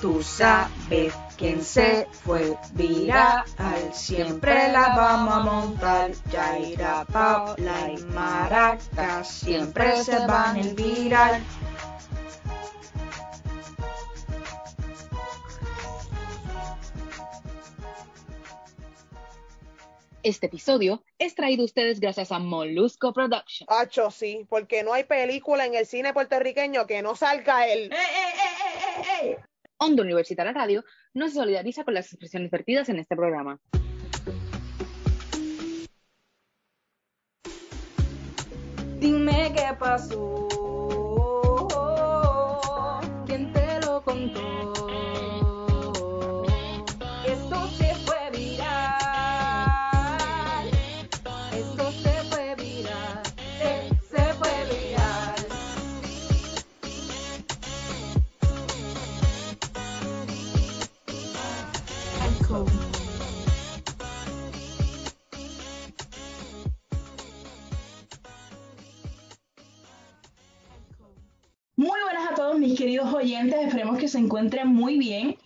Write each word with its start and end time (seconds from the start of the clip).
Tú 0.00 0.22
sabes 0.22 1.12
quién 1.36 1.60
se 1.60 2.06
fue 2.12 2.56
viral, 2.74 3.44
siempre 3.92 4.70
la 4.70 4.94
vamos 4.96 5.34
a 5.34 5.40
montar. 5.40 6.12
Yaira, 6.30 7.04
Paula 7.12 7.90
y 7.90 7.96
Maraca 8.04 9.24
siempre 9.24 10.04
se 10.04 10.24
van 10.24 10.56
el 10.56 10.74
viral. 10.74 11.42
Este 20.22 20.46
episodio 20.46 21.02
es 21.18 21.34
traído 21.34 21.62
a 21.62 21.64
ustedes 21.64 21.98
gracias 21.98 22.30
a 22.30 22.38
Molusco 22.38 23.12
Production. 23.12 23.66
Hacho, 23.68 24.10
sí, 24.12 24.46
porque 24.48 24.84
no 24.84 24.92
hay 24.92 25.04
película 25.04 25.66
en 25.66 25.74
el 25.74 25.86
cine 25.86 26.12
puertorriqueño 26.12 26.86
que 26.86 27.02
no 27.02 27.16
salga 27.16 27.66
el... 27.66 27.92
¡Eh, 27.92 27.96
eh, 27.96 27.96
eh, 27.96 28.48
eh, 28.76 29.02
eh, 29.24 29.30
eh! 29.30 29.47
Onda 29.80 30.02
Universitaria 30.02 30.52
Radio 30.52 30.84
no 31.14 31.28
se 31.28 31.36
solidariza 31.36 31.84
con 31.84 31.94
las 31.94 32.06
expresiones 32.06 32.50
vertidas 32.50 32.88
en 32.88 32.98
este 32.98 33.14
programa. 33.14 33.60
Dime 38.98 39.52
qué 39.54 39.68
pasó. 39.78 40.48
Se 74.18 74.24
encuentren 74.24 74.68
muy 74.68 74.98
bien. 74.98 75.36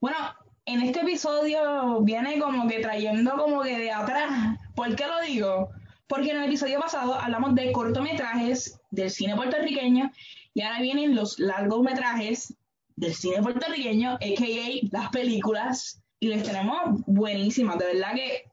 Bueno, 0.00 0.18
en 0.66 0.82
este 0.82 1.00
episodio 1.00 2.02
viene 2.02 2.38
como 2.38 2.68
que 2.68 2.80
trayendo 2.80 3.32
como 3.36 3.62
que 3.62 3.78
de 3.78 3.90
atrás. 3.90 4.58
¿Por 4.74 4.94
qué 4.94 5.06
lo 5.06 5.20
digo? 5.22 5.70
Porque 6.06 6.30
en 6.30 6.38
el 6.38 6.44
episodio 6.44 6.80
pasado 6.80 7.14
hablamos 7.14 7.54
de 7.54 7.72
cortometrajes 7.72 8.78
del 8.90 9.10
cine 9.10 9.36
puertorriqueño 9.36 10.10
y 10.52 10.60
ahora 10.60 10.82
vienen 10.82 11.14
los 11.14 11.38
largometrajes 11.38 12.54
del 12.96 13.14
cine 13.14 13.42
puertorriqueño, 13.42 14.12
a.k.a. 14.12 14.88
las 14.90 15.08
películas, 15.10 16.02
y 16.18 16.28
les 16.28 16.42
tenemos 16.42 17.00
buenísimas, 17.06 17.78
de 17.78 17.86
verdad 17.86 18.12
que 18.14 18.44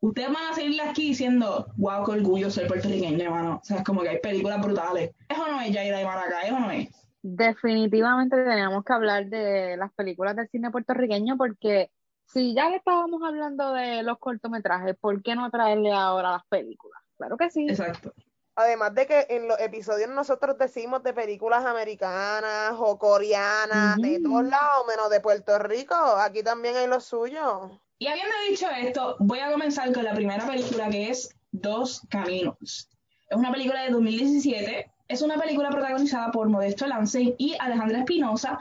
ustedes 0.00 0.28
van 0.28 0.52
a 0.52 0.54
seguir 0.54 0.82
aquí 0.82 1.08
diciendo, 1.08 1.66
wow, 1.76 2.04
qué 2.04 2.12
orgullo 2.12 2.50
ser 2.50 2.66
puertorriqueño, 2.66 3.24
hermano. 3.24 3.60
O 3.62 3.64
sea, 3.64 3.78
es 3.78 3.84
como 3.84 4.02
que 4.02 4.10
hay 4.10 4.18
películas 4.18 4.60
brutales. 4.60 5.12
¿Eso 5.30 5.48
no 5.48 5.62
es 5.62 5.72
Yaira 5.72 6.02
y 6.02 6.04
Maraca? 6.04 6.42
¿Eso 6.42 6.58
no 6.58 6.70
es? 6.70 7.03
Definitivamente 7.26 8.36
tenemos 8.36 8.84
que 8.84 8.92
hablar 8.92 9.24
de 9.30 9.78
las 9.78 9.90
películas 9.94 10.36
del 10.36 10.46
cine 10.50 10.70
puertorriqueño 10.70 11.38
porque 11.38 11.90
si 12.26 12.54
ya 12.54 12.68
le 12.68 12.76
estábamos 12.76 13.22
hablando 13.22 13.72
de 13.72 14.02
los 14.02 14.18
cortometrajes, 14.18 14.94
¿por 15.00 15.22
qué 15.22 15.34
no 15.34 15.50
traerle 15.50 15.90
ahora 15.90 16.32
las 16.32 16.46
películas? 16.50 17.00
Claro 17.16 17.38
que 17.38 17.48
sí. 17.48 17.66
Exacto. 17.66 18.12
Además 18.56 18.94
de 18.94 19.06
que 19.06 19.26
en 19.30 19.48
los 19.48 19.58
episodios 19.58 20.10
nosotros 20.10 20.58
decimos 20.58 21.02
de 21.02 21.14
películas 21.14 21.64
americanas 21.64 22.74
o 22.76 22.98
coreanas, 22.98 23.96
de 23.96 24.20
todos 24.20 24.44
lados, 24.44 24.86
menos 24.86 25.08
de 25.08 25.20
Puerto 25.20 25.58
Rico. 25.58 25.94
Aquí 25.94 26.42
también 26.42 26.76
hay 26.76 26.86
lo 26.86 27.00
suyo. 27.00 27.80
Y 27.98 28.06
habiendo 28.06 28.34
dicho 28.50 28.66
esto, 28.68 29.16
voy 29.20 29.38
a 29.38 29.50
comenzar 29.50 29.90
con 29.94 30.04
la 30.04 30.12
primera 30.12 30.46
película 30.46 30.90
que 30.90 31.08
es 31.08 31.34
Dos 31.52 32.02
Caminos. 32.10 32.90
Es 33.30 33.38
una 33.38 33.50
película 33.50 33.80
de 33.82 33.92
2017. 33.92 34.93
Es 35.08 35.22
una 35.22 35.36
película 35.36 35.70
protagonizada 35.70 36.30
por 36.30 36.48
Modesto 36.48 36.86
Lance 36.86 37.34
y 37.38 37.54
Alejandra 37.60 37.98
Espinosa. 37.98 38.58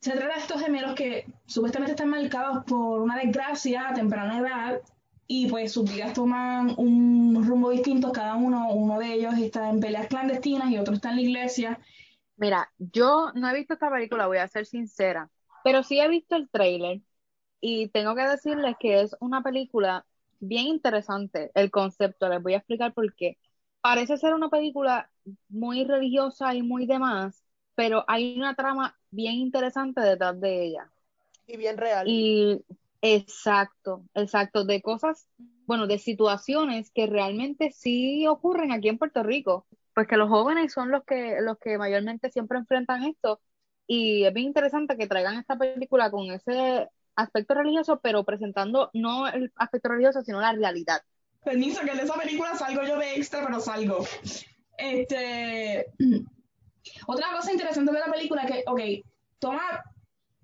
Se 0.00 0.12
trata 0.12 0.34
de 0.34 0.40
estos 0.40 0.60
gemelos 0.60 0.94
que 0.94 1.26
supuestamente 1.46 1.92
están 1.92 2.08
marcados 2.08 2.64
por 2.64 3.00
una 3.00 3.16
desgracia 3.16 3.88
a 3.88 3.94
temprana 3.94 4.38
edad 4.38 4.80
y 5.26 5.48
pues 5.48 5.72
sus 5.72 5.92
vidas 5.92 6.12
toman 6.12 6.74
un 6.76 7.44
rumbo 7.46 7.70
distinto 7.70 8.12
cada 8.12 8.36
uno. 8.36 8.70
Uno 8.70 8.98
de 8.98 9.14
ellos 9.14 9.34
está 9.38 9.70
en 9.70 9.80
peleas 9.80 10.08
clandestinas 10.08 10.70
y 10.70 10.78
otro 10.78 10.94
está 10.94 11.10
en 11.10 11.16
la 11.16 11.22
iglesia. 11.22 11.80
Mira, 12.36 12.70
yo 12.78 13.32
no 13.34 13.48
he 13.48 13.54
visto 13.54 13.74
esta 13.74 13.90
película, 13.90 14.26
voy 14.26 14.38
a 14.38 14.48
ser 14.48 14.66
sincera, 14.66 15.30
pero 15.64 15.82
sí 15.82 15.98
he 16.00 16.08
visto 16.08 16.36
el 16.36 16.48
tráiler 16.50 17.00
y 17.60 17.88
tengo 17.88 18.14
que 18.14 18.22
decirles 18.22 18.76
que 18.78 19.00
es 19.00 19.16
una 19.20 19.42
película 19.42 20.04
bien 20.38 20.66
interesante, 20.66 21.50
el 21.54 21.70
concepto, 21.70 22.28
les 22.28 22.42
voy 22.42 22.54
a 22.54 22.58
explicar 22.58 22.92
por 22.92 23.14
qué. 23.14 23.38
Parece 23.86 24.16
ser 24.16 24.34
una 24.34 24.48
película 24.48 25.08
muy 25.48 25.84
religiosa 25.84 26.52
y 26.56 26.62
muy 26.62 26.86
demás, 26.86 27.44
pero 27.76 28.04
hay 28.08 28.36
una 28.36 28.56
trama 28.56 28.98
bien 29.12 29.34
interesante 29.34 30.00
detrás 30.00 30.40
de 30.40 30.64
ella. 30.64 30.90
Y 31.46 31.56
bien 31.56 31.76
real. 31.76 32.08
Y 32.08 32.64
exacto, 33.00 34.02
exacto, 34.12 34.64
de 34.64 34.82
cosas, 34.82 35.28
bueno, 35.66 35.86
de 35.86 35.98
situaciones 36.00 36.90
que 36.90 37.06
realmente 37.06 37.70
sí 37.70 38.26
ocurren 38.26 38.72
aquí 38.72 38.88
en 38.88 38.98
Puerto 38.98 39.22
Rico, 39.22 39.66
pues 39.94 40.08
que 40.08 40.16
los 40.16 40.28
jóvenes 40.28 40.72
son 40.72 40.90
los 40.90 41.04
que, 41.04 41.36
los 41.40 41.56
que 41.58 41.78
mayormente 41.78 42.32
siempre 42.32 42.58
enfrentan 42.58 43.04
esto, 43.04 43.40
y 43.86 44.24
es 44.24 44.34
bien 44.34 44.48
interesante 44.48 44.96
que 44.96 45.06
traigan 45.06 45.38
esta 45.38 45.56
película 45.56 46.10
con 46.10 46.28
ese 46.32 46.88
aspecto 47.14 47.54
religioso, 47.54 48.00
pero 48.02 48.24
presentando 48.24 48.90
no 48.94 49.28
el 49.28 49.52
aspecto 49.54 49.90
religioso, 49.90 50.22
sino 50.22 50.40
la 50.40 50.52
realidad. 50.52 51.02
Permiso, 51.46 51.82
que 51.82 51.92
en 51.92 52.00
esa 52.00 52.14
película 52.14 52.56
salgo 52.56 52.82
yo 52.82 52.98
de 52.98 53.14
extra, 53.14 53.46
pero 53.46 53.60
salgo. 53.60 54.04
Este. 54.76 55.86
Otra 57.06 57.28
cosa 57.36 57.52
interesante 57.52 57.92
de 57.92 58.00
la 58.00 58.12
película 58.12 58.42
es 58.42 58.50
que, 58.50 58.64
ok, 58.66 58.80
toma 59.38 59.62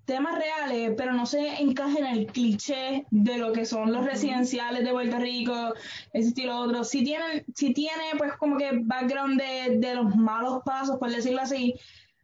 temas 0.05 0.39
reales, 0.39 0.93
pero 0.97 1.13
no 1.13 1.27
se 1.27 1.61
encaja 1.61 1.99
en 1.99 2.07
el 2.07 2.27
cliché 2.27 3.05
de 3.11 3.37
lo 3.37 3.53
que 3.53 3.65
son 3.65 3.93
los 3.93 4.05
residenciales 4.05 4.85
de 4.85 4.93
Puerto 4.93 5.19
Rico, 5.19 5.75
ese 6.13 6.29
estilo 6.29 6.57
otro. 6.57 6.85
Sí 6.85 7.03
tiene, 7.03 7.45
sí 7.53 7.75
tiene 7.75 8.05
pues 8.17 8.35
como 8.37 8.57
que 8.57 8.71
background 8.85 9.41
de, 9.41 9.79
de 9.79 9.97
los 9.97 10.15
malos 10.15 10.63
pasos, 10.65 10.99
por 10.99 11.11
decirlo 11.11 11.41
así, 11.41 11.75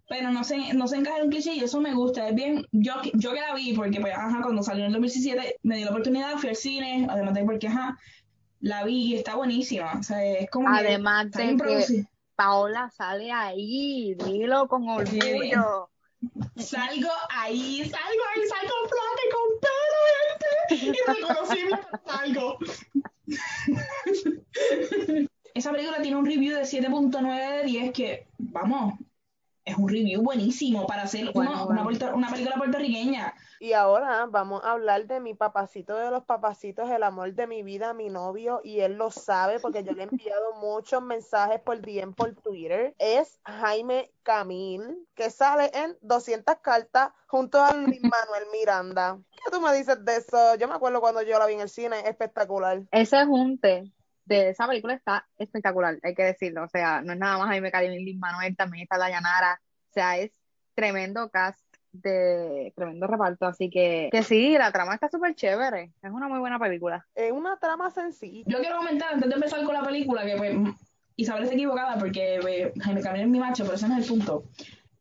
pero 0.08 0.30
no 0.30 0.44
se, 0.44 0.72
no 0.74 0.86
se 0.86 0.98
encaja 0.98 1.18
en 1.18 1.24
un 1.24 1.30
cliché 1.30 1.54
y 1.54 1.64
eso 1.64 1.80
me 1.80 1.94
gusta. 1.94 2.28
Es 2.28 2.34
bien, 2.36 2.64
yo, 2.70 2.94
yo 3.14 3.32
que 3.32 3.40
la 3.40 3.54
vi, 3.54 3.72
porque 3.74 4.00
pues, 4.00 4.14
ajá, 4.14 4.40
cuando 4.40 4.62
salió 4.62 4.84
en 4.84 4.88
el 4.88 4.92
2017 4.92 5.56
me 5.64 5.76
dio 5.76 5.86
la 5.86 5.90
oportunidad, 5.90 6.36
fui 6.38 6.50
al 6.50 6.56
cine, 6.56 7.06
además 7.10 7.34
de 7.34 7.44
porque, 7.44 7.66
ajá, 7.66 7.98
la 8.60 8.84
vi 8.84 9.12
y 9.12 9.14
está 9.14 9.36
buenísima. 9.36 9.94
O 9.98 10.02
sea, 10.02 10.24
es 10.24 10.50
como 10.50 10.70
que 10.72 10.78
Además 10.78 11.26
está 11.26 11.42
de 11.42 11.56
que. 11.56 12.06
Paola 12.34 12.88
sale 12.96 13.32
ahí, 13.32 14.14
dilo 14.14 14.68
con 14.68 14.88
orgullo. 14.88 15.90
Salgo 16.56 17.10
ahí, 17.30 17.78
salgo 17.84 18.22
ahí, 18.32 18.42
salgo 18.48 18.74
flaca 18.88 19.22
y 19.26 19.30
con 19.34 19.48
pelo, 19.60 20.00
gente. 20.14 20.48
Irreconocible, 20.86 21.78
salgo. 22.06 22.58
Esa 25.54 25.72
película 25.72 26.00
tiene 26.00 26.16
un 26.16 26.26
review 26.26 26.54
de 26.54 26.62
7.9 26.62 27.56
de 27.56 27.64
10 27.64 27.92
que, 27.92 28.28
vamos, 28.38 28.94
es 29.68 29.76
un 29.78 29.88
review 29.88 30.22
buenísimo 30.22 30.86
para 30.86 31.02
hacer 31.02 31.30
Bueno, 31.32 31.50
una, 31.52 31.64
bueno. 31.64 31.80
una 31.80 31.82
puerto- 31.84 32.14
una 32.16 32.30
película 32.30 32.56
puertorriqueña. 32.56 33.34
Y 33.60 33.72
ahora 33.72 34.26
vamos 34.26 34.62
a 34.64 34.70
hablar 34.72 35.06
de 35.06 35.18
mi 35.18 35.34
papacito 35.34 35.96
de 35.96 36.10
los 36.10 36.24
papacitos, 36.24 36.88
el 36.90 37.02
amor 37.02 37.34
de 37.34 37.46
mi 37.48 37.62
vida, 37.64 37.92
mi 37.92 38.08
novio, 38.08 38.60
y 38.62 38.80
él 38.80 38.94
lo 38.94 39.10
sabe 39.10 39.58
porque 39.58 39.82
yo 39.82 39.92
le 39.92 40.02
he 40.02 40.06
enviado 40.06 40.54
muchos 40.60 41.02
mensajes 41.02 41.60
por 41.60 41.80
DM 41.80 42.14
por 42.14 42.34
Twitter. 42.36 42.94
Es 42.98 43.40
Jaime 43.44 44.12
Camil, 44.22 45.06
que 45.14 45.30
sale 45.30 45.70
en 45.74 45.96
200 46.02 46.56
cartas 46.62 47.10
junto 47.26 47.60
a 47.60 47.74
Luis 47.74 48.00
Manuel 48.02 48.44
Miranda. 48.52 49.18
¿Qué 49.32 49.50
tú 49.50 49.60
me 49.60 49.74
dices 49.74 50.04
de 50.04 50.16
eso? 50.16 50.54
Yo 50.54 50.68
me 50.68 50.74
acuerdo 50.74 51.00
cuando 51.00 51.22
yo 51.22 51.38
la 51.38 51.46
vi 51.46 51.54
en 51.54 51.60
el 51.60 51.68
cine, 51.68 52.00
espectacular. 52.06 52.82
Ese 52.92 53.24
junte 53.24 53.92
de 54.24 54.50
esa 54.50 54.68
película 54.68 54.92
está 54.94 55.26
espectacular, 55.38 55.98
hay 56.02 56.14
que 56.14 56.22
decirlo. 56.22 56.62
O 56.64 56.68
sea, 56.68 57.00
no 57.00 57.14
es 57.14 57.18
nada 57.18 57.38
más 57.38 57.48
Jaime 57.48 57.72
Caribe 57.72 57.96
y 57.98 58.04
Lin 58.04 58.20
Manuel, 58.20 58.54
también 58.56 58.82
está 58.82 58.98
Dayanara. 58.98 59.60
Sea, 59.98 60.16
es 60.16 60.30
tremendo 60.76 61.28
cast 61.28 61.58
de 61.90 62.72
tremendo 62.76 63.08
reparto. 63.08 63.46
Así 63.46 63.68
que, 63.68 64.10
que 64.12 64.22
sí, 64.22 64.56
la 64.56 64.70
trama 64.70 64.94
está 64.94 65.08
súper 65.08 65.34
chévere. 65.34 65.90
Es 66.00 66.12
una 66.12 66.28
muy 66.28 66.38
buena 66.38 66.56
película. 66.56 67.04
Es 67.16 67.32
una 67.32 67.58
trama 67.58 67.90
sencilla. 67.90 68.44
Yo 68.46 68.60
quiero 68.60 68.76
comentar 68.76 69.14
antes 69.14 69.28
de 69.28 69.34
empezar 69.34 69.64
con 69.64 69.74
la 69.74 69.82
película 69.82 70.24
que 70.24 70.36
pues 70.36 70.54
Isabel 71.16 71.42
está 71.42 71.56
equivocada 71.56 71.98
porque 71.98 72.38
pues, 72.40 72.72
Jaime 72.80 73.02
Camil 73.02 73.22
es 73.22 73.28
mi 73.28 73.40
macho, 73.40 73.64
pero 73.64 73.74
ese 73.74 73.88
no 73.88 73.98
es 73.98 74.04
el 74.04 74.08
punto. 74.08 74.44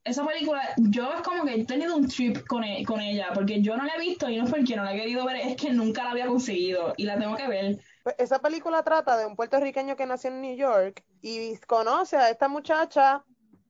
Esa 0.04 0.26
película, 0.26 0.64
yo 0.78 1.14
es 1.14 1.22
como 1.22 1.46
que 1.46 1.54
he 1.54 1.66
tenido 1.66 1.96
un 1.96 2.08
trip 2.08 2.48
con, 2.48 2.64
e- 2.64 2.84
con 2.84 3.00
ella, 3.00 3.28
porque 3.36 3.62
yo 3.62 3.78
no 3.78 3.84
la 3.84 3.94
he 3.98 4.00
visto 4.00 4.28
y 4.28 4.38
no 4.38 4.46
es 4.46 4.50
porque 4.50 4.76
no 4.76 4.84
la 4.84 4.96
he 4.96 5.00
querido 5.00 5.26
ver, 5.26 5.36
es 5.36 5.58
que 5.58 5.72
nunca 5.72 6.06
la 6.06 6.12
había 6.12 6.26
conseguido 6.26 6.96
y 6.98 7.04
la 7.04 7.20
tengo 7.20 7.36
que 7.36 7.48
ver. 7.48 7.78
Pues 8.04 8.16
esa 8.18 8.40
película 8.40 8.82
trata 8.82 9.16
de 9.16 9.28
un 9.28 9.36
puertorriqueño 9.36 9.96
que 9.96 10.08
nació 10.08 10.32
en 10.32 10.42
New 10.42 10.56
York 10.56 11.04
y 11.22 11.56
conoce 11.68 12.16
a 12.18 12.30
esta 12.32 12.48
muchacha 12.48 13.24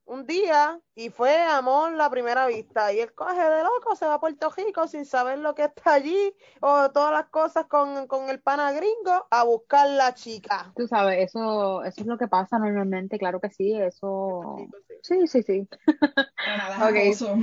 un 0.08 0.26
día 0.26 0.80
y 0.96 1.10
fue 1.10 1.38
amor 1.44 1.92
la 1.92 2.10
primera 2.10 2.48
vista. 2.48 2.92
Y 2.94 3.00
él 3.00 3.14
coge 3.14 3.40
de 3.40 3.64
loco, 3.64 3.96
se 3.96 4.06
va 4.06 4.16
a 4.16 4.20
Puerto 4.20 4.50
Rico 4.56 4.88
sin 4.88 5.06
saber 5.06 5.40
lo 5.40 5.54
que 5.54 5.66
está 5.66 5.94
allí 5.94 6.34
o 6.62 6.90
todas 6.92 7.12
las 7.12 7.28
cosas 7.28 7.66
con, 7.68 8.08
con 8.08 8.30
el 8.30 8.42
pana 8.42 8.72
gringo 8.72 9.28
a 9.30 9.44
buscar 9.44 9.90
la 9.90 10.14
chica. 10.14 10.72
Tú 10.76 10.88
sabes, 10.88 11.28
eso, 11.28 11.84
eso 11.84 12.02
es 12.02 12.08
lo 12.08 12.18
que 12.18 12.28
pasa 12.28 12.58
normalmente, 12.58 13.20
claro 13.20 13.40
que 13.40 13.50
sí, 13.50 13.74
eso. 13.76 14.56
Sí, 15.02 15.28
sí, 15.28 15.44
sí. 15.44 15.68
Pero 15.86 16.58
nada, 16.58 16.90
Ok. 16.90 16.96
acoso. 16.96 17.36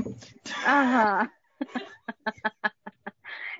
Ajá. 0.66 1.32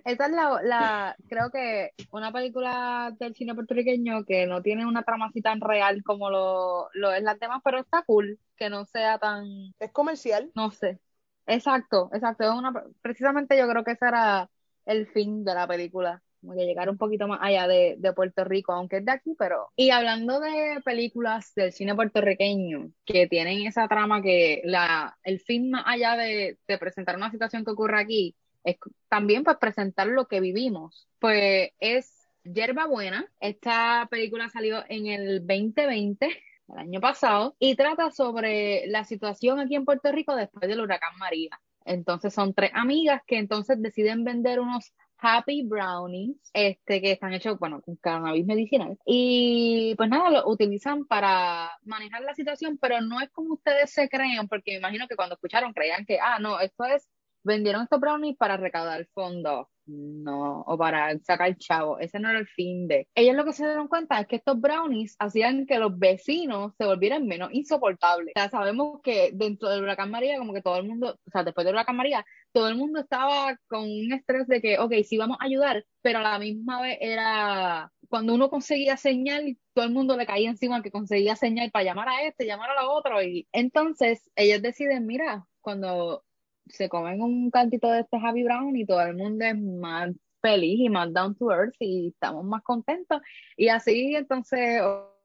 Esta 0.05 0.27
es 0.27 0.33
la, 0.33 0.61
la, 0.63 1.17
creo 1.29 1.51
que 1.51 1.93
una 2.11 2.31
película 2.31 3.11
del 3.19 3.35
cine 3.35 3.55
puertorriqueño 3.55 4.25
que 4.27 4.47
no 4.47 4.61
tiene 4.61 4.85
una 4.87 5.03
trama 5.03 5.27
así 5.27 5.41
tan 5.41 5.61
real 5.63 6.03
como 6.05 6.29
lo, 6.29 6.89
lo 6.93 7.13
es 7.13 7.23
las 7.23 7.39
demás, 7.39 7.63
pero 7.65 7.79
está 7.81 8.03
cool 8.03 8.39
que 8.57 8.69
no 8.69 8.85
sea 8.85 9.19
tan, 9.19 9.47
Es 9.79 9.93
comercial. 9.93 10.53
no 10.55 10.71
sé. 10.71 11.01
Exacto, 11.47 12.11
exacto. 12.13 12.45
Es 12.45 12.51
una, 12.51 12.73
precisamente 13.01 13.57
yo 13.57 13.69
creo 13.69 13.83
que 13.85 13.93
ese 13.93 14.07
era 14.07 14.51
el 14.85 15.07
fin 15.09 15.43
de 15.45 15.55
la 15.55 15.67
película, 15.67 16.23
como 16.41 16.55
que 16.55 16.67
llegar 16.67 16.91
un 16.91 16.99
poquito 16.99 17.27
más 17.27 17.39
allá 17.43 17.67
de, 17.67 17.97
de 17.99 18.13
Puerto 18.13 18.45
Rico, 18.45 18.73
aunque 18.73 18.99
es 18.99 19.05
de 19.07 19.13
aquí, 19.13 19.35
pero... 19.39 19.73
Y 19.77 19.91
hablando 19.91 20.41
de 20.41 20.81
películas 20.85 21.53
del 21.55 21.73
cine 21.73 21.95
puertorriqueño 21.95 22.91
que 23.05 23.27
tienen 23.27 23.67
esa 23.67 23.89
trama 23.89 24.23
que 24.23 24.61
la, 24.65 25.17
el 25.23 25.41
fin 25.41 25.71
más 25.71 25.85
allá 25.87 26.17
de, 26.17 26.59
de 26.69 26.79
presentar 26.79 27.17
una 27.17 27.31
situación 27.31 27.65
que 27.65 27.71
ocurre 27.71 28.01
aquí, 28.01 28.37
es 28.65 28.77
también 29.09 29.45
pues 29.45 29.57
presentar 29.59 30.07
lo 30.07 30.27
que 30.27 30.41
vivimos. 30.41 31.09
Pues 31.19 31.71
es 31.79 32.29
Yerba 32.43 32.87
Buena. 32.87 33.27
Esta 33.41 34.09
película 34.11 34.49
salió 34.49 34.83
en 34.89 35.07
el 35.07 35.47
2020 35.47 36.29
el 36.69 36.79
año 36.79 37.01
pasado, 37.01 37.57
y 37.59 37.77
trata 37.77 38.11
sobre 38.11 38.87
la 38.87 39.05
situación 39.05 39.61
aquí 39.61 39.75
en 39.75 39.85
Puerto 39.85 40.11
Rico 40.13 40.35
después 40.35 40.69
del 40.69 40.81
huracán 40.81 41.17
María. 41.19 41.61
Entonces 41.85 42.33
son 42.33 42.55
tres 42.55 42.71
amigas 42.75 43.23
que 43.27 43.39
entonces 43.39 43.81
deciden 43.81 44.25
vender 44.25 44.61
unos 44.61 44.95
Happy 45.19 45.63
Brownies, 45.63 46.37
este, 46.53 47.01
que 47.01 47.13
están 47.13 47.33
hechos, 47.33 47.59
bueno, 47.59 47.81
con 47.83 47.97
cannabis 47.97 48.45
medicinal. 48.45 48.99
Y 49.07 49.95
pues 49.97 50.09
nada, 50.09 50.31
lo 50.31 50.49
utilizan 50.49 51.07
para 51.07 51.71
manejar 51.85 52.23
la 52.23 52.35
situación, 52.35 52.79
pero 52.79 53.01
no 53.01 53.21
es 53.21 53.31
como 53.31 53.55
ustedes 53.55 53.91
se 53.91 54.09
creen, 54.09 54.49
porque 54.49 54.73
me 54.73 54.79
imagino 54.79 55.07
que 55.09 55.17
cuando 55.17 55.35
escucharon 55.37 55.73
creían 55.73 56.05
que, 56.05 56.19
ah, 56.21 56.39
no, 56.41 56.61
esto 56.61 56.85
es, 56.85 57.09
vendieron 57.45 57.83
estos 57.83 58.01
brownies 58.01 58.37
para 58.37 58.57
recaudar 58.57 59.07
fondos. 59.15 59.67
No, 59.87 60.63
o 60.63 60.79
para 60.79 61.19
sacar 61.19 61.57
chavo, 61.59 61.99
ese 61.99 62.19
no 62.19 62.31
era 62.31 62.39
el 62.39 62.47
fin 62.47 62.89
de. 62.89 63.07
Ellos 63.15 63.37
lo 63.37 63.45
que 63.45 63.53
se 63.53 63.67
dieron 63.67 63.87
cuenta 63.87 64.19
es 64.19 64.27
que 64.27 64.37
estos 64.37 64.59
brownies 64.59 65.15
hacían 65.19 65.67
que 65.67 65.79
los 65.79 65.99
vecinos 65.99 66.73
se 66.79 66.87
volvieran 66.87 67.27
menos 67.27 67.51
insoportables. 67.53 68.33
O 68.35 68.41
sea, 68.41 68.49
sabemos 68.49 69.01
que 69.03 69.33
dentro 69.35 69.69
del 69.69 69.83
huracán 69.83 70.11
María, 70.11 70.39
como 70.39 70.55
que 70.55 70.63
todo 70.63 70.79
el 70.79 70.89
mundo, 70.89 71.19
o 71.27 71.31
sea, 71.31 71.45
después 71.45 71.67
del 71.67 71.75
huracán 71.75 71.97
María, 71.97 72.25
todo 72.53 72.69
el 72.69 72.77
mundo 72.77 73.01
estaba 73.01 73.59
con 73.69 73.83
un 73.83 74.13
estrés 74.15 74.47
de 74.47 74.63
que, 74.63 74.79
ok, 74.79 74.93
sí 75.05 75.19
vamos 75.19 75.37
a 75.41 75.45
ayudar, 75.45 75.85
pero 76.01 76.21
a 76.21 76.23
la 76.23 76.39
misma 76.39 76.81
vez 76.81 76.97
era, 77.01 77.93
cuando 78.09 78.35
uno 78.35 78.49
conseguía 78.49 78.97
señal, 78.97 79.59
todo 79.75 79.85
el 79.85 79.93
mundo 79.93 80.17
le 80.17 80.25
caía 80.25 80.49
encima 80.49 80.83
que 80.83 80.91
conseguía 80.91 81.37
señal 81.37 81.71
para 81.71 81.85
llamar 81.85 82.09
a 82.09 82.23
este, 82.23 82.47
llamar 82.47 82.71
a 82.71 82.75
la 82.75 82.89
otra, 82.89 83.23
y 83.23 83.47
entonces 83.53 84.31
ellos 84.35 84.63
deciden, 84.63 85.07
mira, 85.07 85.45
cuando 85.61 86.25
se 86.67 86.89
comen 86.89 87.21
un 87.23 87.51
cantito 87.51 87.91
de 87.91 88.01
este 88.01 88.17
Happy 88.17 88.43
Brown 88.43 88.77
y 88.77 88.87
todo 88.87 89.01
el 89.03 89.15
mundo 89.17 89.45
es 89.45 89.59
más 89.61 90.11
feliz 90.41 90.79
y 90.81 90.89
más 90.89 91.13
down 91.13 91.35
to 91.37 91.51
earth 91.51 91.75
y 91.79 92.09
estamos 92.09 92.45
más 92.45 92.63
contentos. 92.63 93.21
Y 93.57 93.69
así 93.69 94.15
entonces 94.15 94.83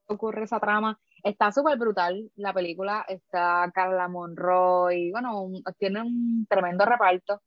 ocurre 0.08 0.44
esa 0.44 0.60
trama. 0.60 1.00
Está 1.24 1.52
súper 1.52 1.78
brutal 1.78 2.32
la 2.36 2.54
película. 2.54 3.06
Está 3.08 3.70
Carla 3.74 4.08
Monroy, 4.08 5.12
bueno, 5.12 5.44
un- 5.44 5.64
tiene 5.78 6.02
un 6.02 6.46
tremendo 6.50 6.86
reparto. 6.86 7.42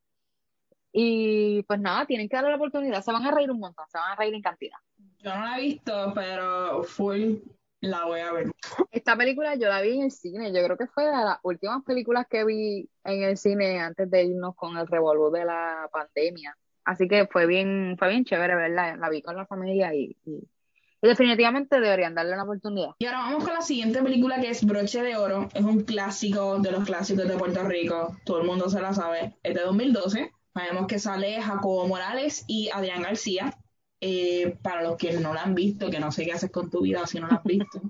Y 0.92 1.62
pues 1.62 1.80
nada, 1.80 2.04
tienen 2.04 2.28
que 2.28 2.36
darle 2.36 2.50
la 2.50 2.56
oportunidad. 2.56 3.00
Se 3.02 3.12
van 3.12 3.24
a 3.24 3.30
reír 3.30 3.50
un 3.50 3.60
montón, 3.60 3.86
se 3.88 3.96
van 3.98 4.12
a 4.12 4.16
reír 4.16 4.34
en 4.34 4.42
cantidad. 4.42 4.76
Yo 5.20 5.34
no 5.34 5.44
la 5.44 5.58
he 5.58 5.62
visto, 5.62 6.12
pero 6.14 6.82
full 6.84 7.36
la 7.82 8.04
voy 8.06 8.20
a 8.20 8.32
ver. 8.32 8.46
Esta 8.90 9.16
película 9.16 9.54
yo 9.56 9.68
la 9.68 9.80
vi 9.82 9.96
en 9.96 10.02
el 10.04 10.10
cine, 10.10 10.52
yo 10.52 10.64
creo 10.64 10.76
que 10.78 10.86
fue 10.86 11.04
de 11.04 11.10
las 11.12 11.38
últimas 11.42 11.82
películas 11.84 12.26
que 12.30 12.44
vi 12.44 12.88
en 13.04 13.22
el 13.22 13.36
cine 13.36 13.80
antes 13.80 14.10
de 14.10 14.24
irnos 14.24 14.54
con 14.56 14.76
el 14.78 14.86
revolú 14.86 15.30
de 15.30 15.44
la 15.44 15.88
pandemia. 15.92 16.56
Así 16.84 17.06
que 17.08 17.26
fue 17.26 17.46
bien, 17.46 17.96
fue 17.98 18.08
bien 18.08 18.24
chévere 18.24 18.56
verla, 18.56 18.96
la 18.96 19.08
vi 19.08 19.20
con 19.22 19.36
la 19.36 19.46
familia 19.46 19.94
y, 19.94 20.16
y- 20.24 20.48
y 21.04 21.08
definitivamente 21.08 21.80
deberían 21.80 22.14
darle 22.14 22.34
una 22.34 22.44
oportunidad. 22.44 22.90
Y 23.00 23.06
ahora 23.06 23.18
vamos 23.18 23.42
con 23.44 23.52
la 23.54 23.60
siguiente 23.60 24.00
película 24.02 24.40
que 24.40 24.50
es 24.50 24.64
Broche 24.64 25.02
de 25.02 25.16
Oro. 25.16 25.48
Es 25.52 25.64
un 25.64 25.82
clásico 25.82 26.60
de 26.60 26.70
los 26.70 26.84
clásicos 26.84 27.26
de 27.26 27.36
Puerto 27.36 27.64
Rico. 27.64 28.16
Todo 28.24 28.40
el 28.40 28.46
mundo 28.46 28.68
se 28.70 28.80
la 28.80 28.94
sabe. 28.94 29.36
Es 29.42 29.52
de 29.54 29.62
2012. 29.62 30.30
Sabemos 30.54 30.86
que 30.86 31.00
sale 31.00 31.42
Jacobo 31.42 31.88
Morales 31.88 32.44
y 32.46 32.70
Adrián 32.72 33.02
García. 33.02 33.52
Eh, 34.04 34.56
para 34.62 34.82
los 34.82 34.96
que 34.96 35.12
no 35.12 35.32
la 35.32 35.42
han 35.44 35.54
visto, 35.54 35.88
que 35.88 36.00
no 36.00 36.10
sé 36.10 36.24
qué 36.24 36.32
haces 36.32 36.50
con 36.50 36.68
tu 36.68 36.80
vida 36.82 37.06
si 37.06 37.20
no 37.20 37.28
la 37.28 37.36
has 37.36 37.44
visto. 37.44 37.80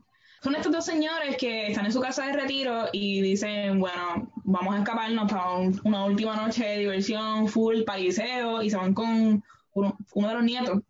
Son 0.42 0.54
estos 0.54 0.70
dos 0.70 0.84
señores 0.84 1.38
que 1.38 1.68
están 1.68 1.86
en 1.86 1.92
su 1.92 2.02
casa 2.02 2.26
de 2.26 2.34
retiro 2.34 2.84
y 2.92 3.22
dicen, 3.22 3.80
bueno, 3.80 4.30
vamos 4.44 4.74
a 4.74 4.78
escaparnos 4.80 5.30
para 5.32 5.52
un- 5.52 5.80
una 5.84 6.04
última 6.04 6.36
noche 6.36 6.66
de 6.66 6.78
diversión, 6.80 7.48
full 7.48 7.84
pariseo, 7.84 8.60
y 8.62 8.68
se 8.68 8.76
van 8.76 8.92
con 8.92 9.42
uno, 9.72 9.96
uno 10.14 10.28
de 10.28 10.34
los 10.34 10.44
nietos. 10.44 10.80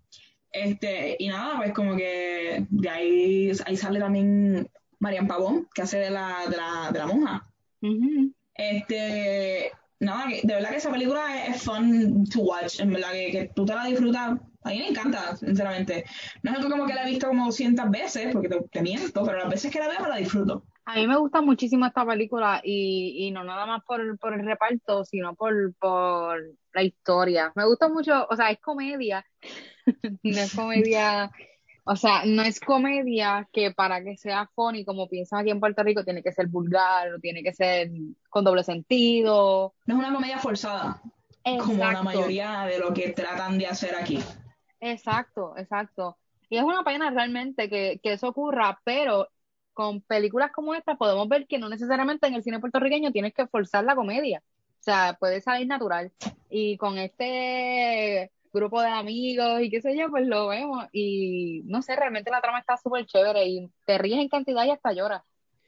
Este, 0.50 1.14
y 1.20 1.28
nada, 1.28 1.56
pues 1.58 1.72
como 1.72 1.94
que 1.94 2.66
de 2.68 2.88
ahí, 2.90 3.52
ahí 3.64 3.76
sale 3.76 4.00
también 4.00 4.68
Marian 4.98 5.28
Pavón, 5.28 5.68
que 5.72 5.82
hace 5.82 5.98
de 5.98 6.10
la, 6.10 6.46
de 6.50 6.56
la, 6.56 6.90
de 6.92 6.98
la 6.98 7.06
monja. 7.06 7.46
Ujú. 7.80 8.32
Este, 8.54 9.70
nada, 10.02 10.28
que 10.28 10.40
de 10.42 10.54
verdad 10.54 10.70
que 10.70 10.76
esa 10.76 10.90
película 10.90 11.46
es, 11.46 11.56
es 11.56 11.62
fun 11.62 12.24
to 12.26 12.40
watch, 12.40 12.80
en 12.80 12.92
verdad 12.92 13.12
que, 13.12 13.30
que 13.30 13.50
tú 13.54 13.64
te 13.64 13.74
la 13.74 13.84
disfrutas. 13.84 14.38
A 14.64 14.70
mí 14.70 14.78
me 14.78 14.88
encanta, 14.88 15.36
sinceramente. 15.36 16.04
No 16.42 16.52
es 16.52 16.58
algo 16.58 16.70
como 16.70 16.86
que 16.86 16.94
la 16.94 17.02
he 17.02 17.10
visto 17.10 17.26
como 17.26 17.46
200 17.46 17.90
veces, 17.90 18.32
porque 18.32 18.48
te, 18.48 18.82
miento, 18.82 19.24
pero 19.24 19.38
las 19.38 19.50
veces 19.50 19.72
que 19.72 19.80
la 19.80 19.88
veo 19.88 20.00
me 20.00 20.08
la 20.08 20.16
disfruto. 20.16 20.64
A 20.84 20.96
mí 20.96 21.06
me 21.06 21.16
gusta 21.16 21.40
muchísimo 21.40 21.86
esta 21.86 22.06
película 22.06 22.60
y, 22.62 23.26
y 23.26 23.30
no 23.32 23.42
nada 23.44 23.66
más 23.66 23.82
por, 23.84 24.18
por 24.18 24.34
el 24.34 24.44
reparto, 24.44 25.04
sino 25.04 25.34
por, 25.34 25.74
por 25.74 26.40
la 26.72 26.82
historia. 26.82 27.52
Me 27.56 27.66
gusta 27.66 27.88
mucho, 27.88 28.26
o 28.28 28.36
sea, 28.36 28.50
es 28.50 28.60
comedia, 28.60 29.24
no 30.22 30.40
es 30.40 30.54
comedia, 30.54 31.30
o 31.84 31.96
sea, 31.96 32.24
no 32.24 32.42
es 32.42 32.60
comedia 32.60 33.48
que 33.52 33.72
para 33.72 34.02
que 34.02 34.16
sea 34.16 34.48
funny, 34.54 34.84
como 34.84 35.08
piensan 35.08 35.40
aquí 35.40 35.50
en 35.50 35.60
Puerto 35.60 35.82
Rico, 35.82 36.04
tiene 36.04 36.22
que 36.22 36.32
ser 36.32 36.46
vulgar 36.46 37.12
o 37.12 37.18
tiene 37.18 37.42
que 37.42 37.52
ser 37.52 37.90
con 38.28 38.44
doble 38.44 38.62
sentido. 38.62 39.74
No 39.86 39.94
es 39.94 39.98
una 39.98 40.14
comedia 40.14 40.38
forzada, 40.38 41.02
como 41.42 41.84
la 41.84 42.02
mayoría 42.02 42.64
de 42.66 42.78
lo 42.78 42.94
que 42.94 43.10
tratan 43.10 43.58
de 43.58 43.66
hacer 43.66 43.96
aquí. 43.96 44.20
Exacto, 44.80 45.54
exacto. 45.56 46.16
Y 46.48 46.58
es 46.58 46.62
una 46.62 46.84
pena 46.84 47.10
realmente 47.10 47.68
que, 47.68 47.98
que 48.02 48.12
eso 48.12 48.28
ocurra, 48.28 48.80
pero 48.84 49.28
con 49.72 50.02
películas 50.02 50.52
como 50.52 50.74
esta 50.74 50.96
podemos 50.96 51.28
ver 51.28 51.46
que 51.46 51.58
no 51.58 51.68
necesariamente 51.68 52.26
en 52.26 52.34
el 52.34 52.42
cine 52.42 52.60
puertorriqueño 52.60 53.10
tienes 53.10 53.34
que 53.34 53.46
forzar 53.46 53.84
la 53.84 53.96
comedia. 53.96 54.42
O 54.80 54.84
sea, 54.84 55.16
puede 55.18 55.40
salir 55.40 55.66
natural. 55.66 56.12
Y 56.50 56.76
con 56.76 56.98
este 56.98 58.30
grupo 58.52 58.80
de 58.82 58.88
amigos 58.88 59.60
y 59.62 59.70
qué 59.70 59.80
sé 59.82 59.96
yo, 59.96 60.10
pues 60.10 60.26
lo 60.26 60.48
vemos. 60.48 60.86
Y 60.92 61.62
no 61.66 61.82
sé, 61.82 61.96
realmente 61.96 62.30
la 62.30 62.40
trama 62.40 62.60
está 62.60 62.76
súper 62.76 63.06
chévere 63.06 63.46
y 63.46 63.72
te 63.86 63.98
ríes 63.98 64.20
en 64.20 64.28
cantidad 64.28 64.64
y 64.64 64.70
hasta 64.70 64.92
lloras. 64.92 65.22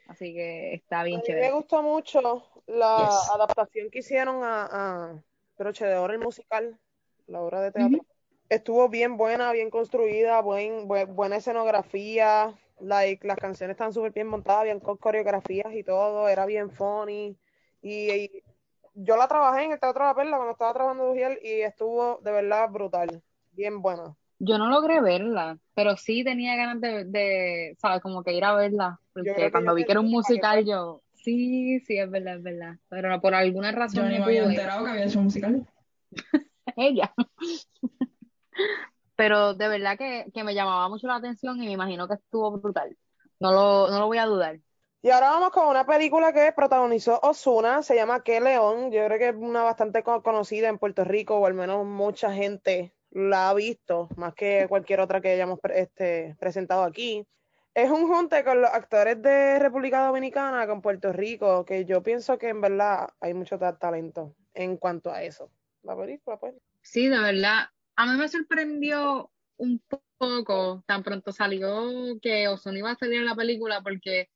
Así 0.07 0.35
que 0.35 0.75
está 0.75 1.03
A 1.03 1.05
bien 1.05 1.23
mí 1.23 1.23
me 1.39 1.51
chévere. 1.51 1.53
gustó 1.53 1.83
mucho 1.83 2.21
la 2.67 2.97
Yes. 2.97 3.29
adaptación 3.35 3.91
que 3.91 4.01
hicieron 4.01 4.43
a, 4.43 4.67
a 5.13 5.25
Broche 5.59 5.87
de 5.87 5.97
Oro, 5.97 6.13
el 6.13 6.19
musical, 6.21 6.79
la 7.27 7.41
obra 7.41 7.61
de 7.61 7.73
teatro. 7.73 8.05
Estuvo 8.49 8.89
bien 8.89 9.17
buena, 9.17 9.53
bien 9.53 9.71
construida, 9.71 10.41
buen, 10.43 10.87
buen- 10.89 11.15
buena 11.17 11.37
escenografía, 11.37 12.55
like, 12.81 13.27
las 13.27 13.39
canciones 13.39 13.75
están 13.75 13.93
súper 13.93 14.13
bien 14.13 14.27
montadas, 14.29 14.65
bien 14.65 14.81
con 14.81 14.97
coreografías 14.99 15.73
y 15.75 15.83
todo, 15.85 16.29
era 16.29 16.47
bien 16.47 16.71
funny. 16.71 17.39
Y, 17.83 18.11
y 18.13 18.44
yo 18.95 19.17
la 19.17 19.29
trabajé 19.29 19.65
en 19.65 19.73
el 19.73 19.81
Teatro 19.81 20.05
La 20.05 20.15
Perla 20.15 20.37
cuando 20.37 20.53
estaba 20.53 20.73
trabajando 20.73 21.05
de 21.05 21.11
Ujiel 21.11 21.39
y 21.43 21.61
estuvo 21.63 22.21
de 22.23 22.33
verdad 22.33 22.71
brutal, 22.71 23.23
bien 23.53 23.83
buena. 23.83 24.15
Yo 24.39 24.59
no 24.59 24.69
logré 24.69 25.01
verla, 25.01 25.59
pero 25.75 25.97
sí 25.97 26.25
tenía 26.25 26.57
ganas 26.57 26.81
de, 26.81 27.05
de, 27.05 27.77
¿sabes? 27.79 28.01
Como 28.01 28.23
que 28.23 28.33
ir 28.33 28.45
a 28.45 28.55
verla, 28.55 29.01
porque 29.13 29.35
que 29.35 29.51
cuando 29.51 29.73
yo 29.73 29.77
vi 29.77 29.85
que 29.85 29.93
era 29.93 30.01
un 30.01 30.11
musical, 30.11 30.65
yo, 30.65 31.03
sí, 31.15 31.81
sí, 31.81 31.99
es 31.99 32.11
verdad, 32.11 32.37
es 32.37 32.43
verdad, 32.43 32.77
pero 32.89 33.21
por 33.21 33.35
alguna 33.35 33.71
Yo 33.71 33.79
razón 33.79 34.09
ni 34.09 34.19
no 34.19 34.21
me 34.21 34.25
había 34.25 34.43
pude, 34.43 34.55
enterado 34.55 34.85
que 34.85 34.91
había 34.91 35.05
hecho 35.05 35.19
un 35.19 35.25
musical. 35.25 35.67
ella. 36.77 37.13
Pero 39.17 39.55
de 39.55 39.69
verdad 39.69 39.97
que, 39.97 40.27
que 40.35 40.43
me 40.43 40.55
llamaba 40.55 40.89
mucho 40.89 41.07
la 41.07 41.17
atención 41.17 41.63
y 41.63 41.67
me 41.67 41.73
imagino 41.73 42.09
que 42.09 42.15
estuvo 42.15 42.51
brutal. 42.59 42.97
No 43.39 43.53
lo, 43.53 43.91
no 43.91 44.01
lo 44.01 44.07
voy 44.07 44.19
a 44.19 44.27
dudar. 44.27 44.59
Y 45.05 45.11
ahora 45.11 45.33
vamos 45.33 45.51
con 45.51 45.67
una 45.69 45.85
película 45.85 46.33
que 46.33 46.51
protagonizó 46.53 47.21
Ozuna, 47.23 47.83
se 47.83 47.95
llama 47.95 48.25
Que 48.25 48.41
León. 48.41 48.91
Yo 48.91 49.05
creo 49.05 49.19
que 49.19 49.29
es 49.29 49.35
una 49.37 49.63
bastante 49.63 50.03
co- 50.03 50.23
conocida 50.23 50.69
en 50.71 50.79
Puerto 50.79 51.05
Rico, 51.05 51.37
o 51.37 51.45
al 51.45 51.53
menos 51.53 51.85
mucha 51.85 52.33
gente 52.33 52.95
la 53.11 53.51
ha 53.51 53.55
visto, 53.55 54.09
más 54.17 54.33
que 54.33 54.65
cualquier 54.67 55.01
otra 55.01 55.21
que 55.21 55.33
hayamos 55.33 55.59
este, 55.75 56.35
presentado 56.41 56.85
aquí. 56.85 57.27
es 57.75 57.91
un 57.91 58.09
junte 58.09 58.43
con 58.45 58.63
los 58.63 58.71
actores 58.71 59.21
de 59.21 59.59
República 59.59 60.07
Dominicana 60.07 60.67
con 60.67 60.81
Puerto 60.81 61.13
Rico, 61.13 61.67
que 61.67 61.85
yo 61.85 62.03
pienso 62.03 62.39
que 62.39 62.49
en 62.49 62.63
verdad 62.63 63.11
hay 63.21 63.35
mucho 63.35 63.59
ta- 63.59 63.77
talento 63.77 64.35
en 64.55 64.79
cuanto 64.79 65.11
a 65.13 65.23
eso. 65.23 65.51
La 65.83 65.95
película, 65.95 66.39
pues. 66.39 66.55
Sí, 66.81 67.09
de 67.09 67.19
verdad. 67.19 67.65
A 67.97 68.07
mí 68.07 68.17
me 68.19 68.27
sorprendió 68.27 69.31
un 69.59 69.83
poco 70.17 70.83
tan 70.87 71.03
pronto 71.03 71.31
salió 71.31 71.91
que 72.23 72.49
Ozuna 72.49 72.79
iba 72.79 72.93
a 72.93 72.97
salir 72.97 73.19
en 73.19 73.27
la 73.27 73.35
película 73.35 73.83
porque, 73.83 74.31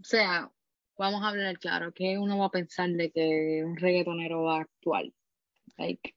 o 0.00 0.04
sea, 0.04 0.50
vamos 0.98 1.22
a 1.22 1.28
hablar 1.28 1.58
claro, 1.58 1.92
que 1.92 2.18
uno 2.18 2.38
va 2.38 2.46
a 2.46 2.50
pensar 2.50 2.90
de 2.90 3.10
que 3.10 3.62
un 3.64 3.76
reggaetonero 3.76 4.42
va 4.42 4.58
a 4.58 4.60
actuar. 4.62 5.04
Like, 5.76 6.14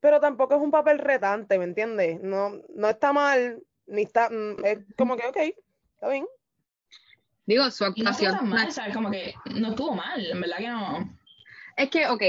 Pero 0.00 0.20
tampoco 0.20 0.54
es 0.56 0.60
un 0.62 0.70
papel 0.70 0.98
retante, 0.98 1.58
¿me 1.58 1.64
entiendes? 1.64 2.20
No, 2.22 2.60
no 2.74 2.88
está 2.88 3.12
mal, 3.12 3.62
ni 3.86 4.02
está, 4.02 4.30
mm, 4.30 4.64
es 4.64 4.78
como 4.96 5.16
que, 5.16 5.26
ok, 5.26 5.36
está 5.94 6.08
bien. 6.08 6.26
digo, 7.46 7.70
su 7.70 7.84
no 7.84 7.90
actuación. 7.90 8.32
la- 8.32 8.42
mal, 8.42 8.72
sea, 8.72 8.92
como 8.92 9.10
que 9.10 9.34
no 9.54 9.70
estuvo 9.70 9.94
mal, 9.94 10.24
en 10.24 10.40
verdad 10.40 10.58
que 10.58 10.68
no. 10.68 11.18
Es 11.76 11.90
que, 11.90 12.06
ok, 12.08 12.22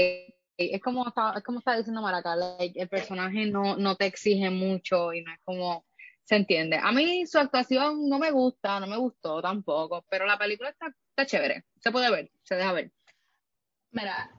es 0.56 0.80
como 0.82 1.06
está, 1.08 1.34
es 1.36 1.42
como 1.42 1.58
está 1.58 1.76
diciendo 1.76 2.00
Maraca, 2.02 2.36
like, 2.36 2.80
el 2.80 2.88
personaje 2.88 3.46
no, 3.46 3.76
no 3.76 3.96
te 3.96 4.06
exige 4.06 4.50
mucho 4.50 5.12
y 5.12 5.22
no 5.22 5.32
es 5.32 5.40
como, 5.44 5.84
se 6.24 6.36
entiende. 6.36 6.78
A 6.82 6.90
mí 6.92 7.26
su 7.26 7.38
actuación 7.38 8.08
no 8.08 8.18
me 8.18 8.30
gusta, 8.30 8.80
no 8.80 8.86
me 8.86 8.96
gustó 8.96 9.40
tampoco, 9.42 10.04
pero 10.08 10.26
la 10.26 10.38
película 10.38 10.70
está, 10.70 10.86
está 11.10 11.26
chévere, 11.26 11.64
se 11.80 11.90
puede 11.92 12.10
ver, 12.10 12.30
se 12.42 12.54
deja 12.56 12.72
ver. 12.72 12.92
Mira, 13.90 14.30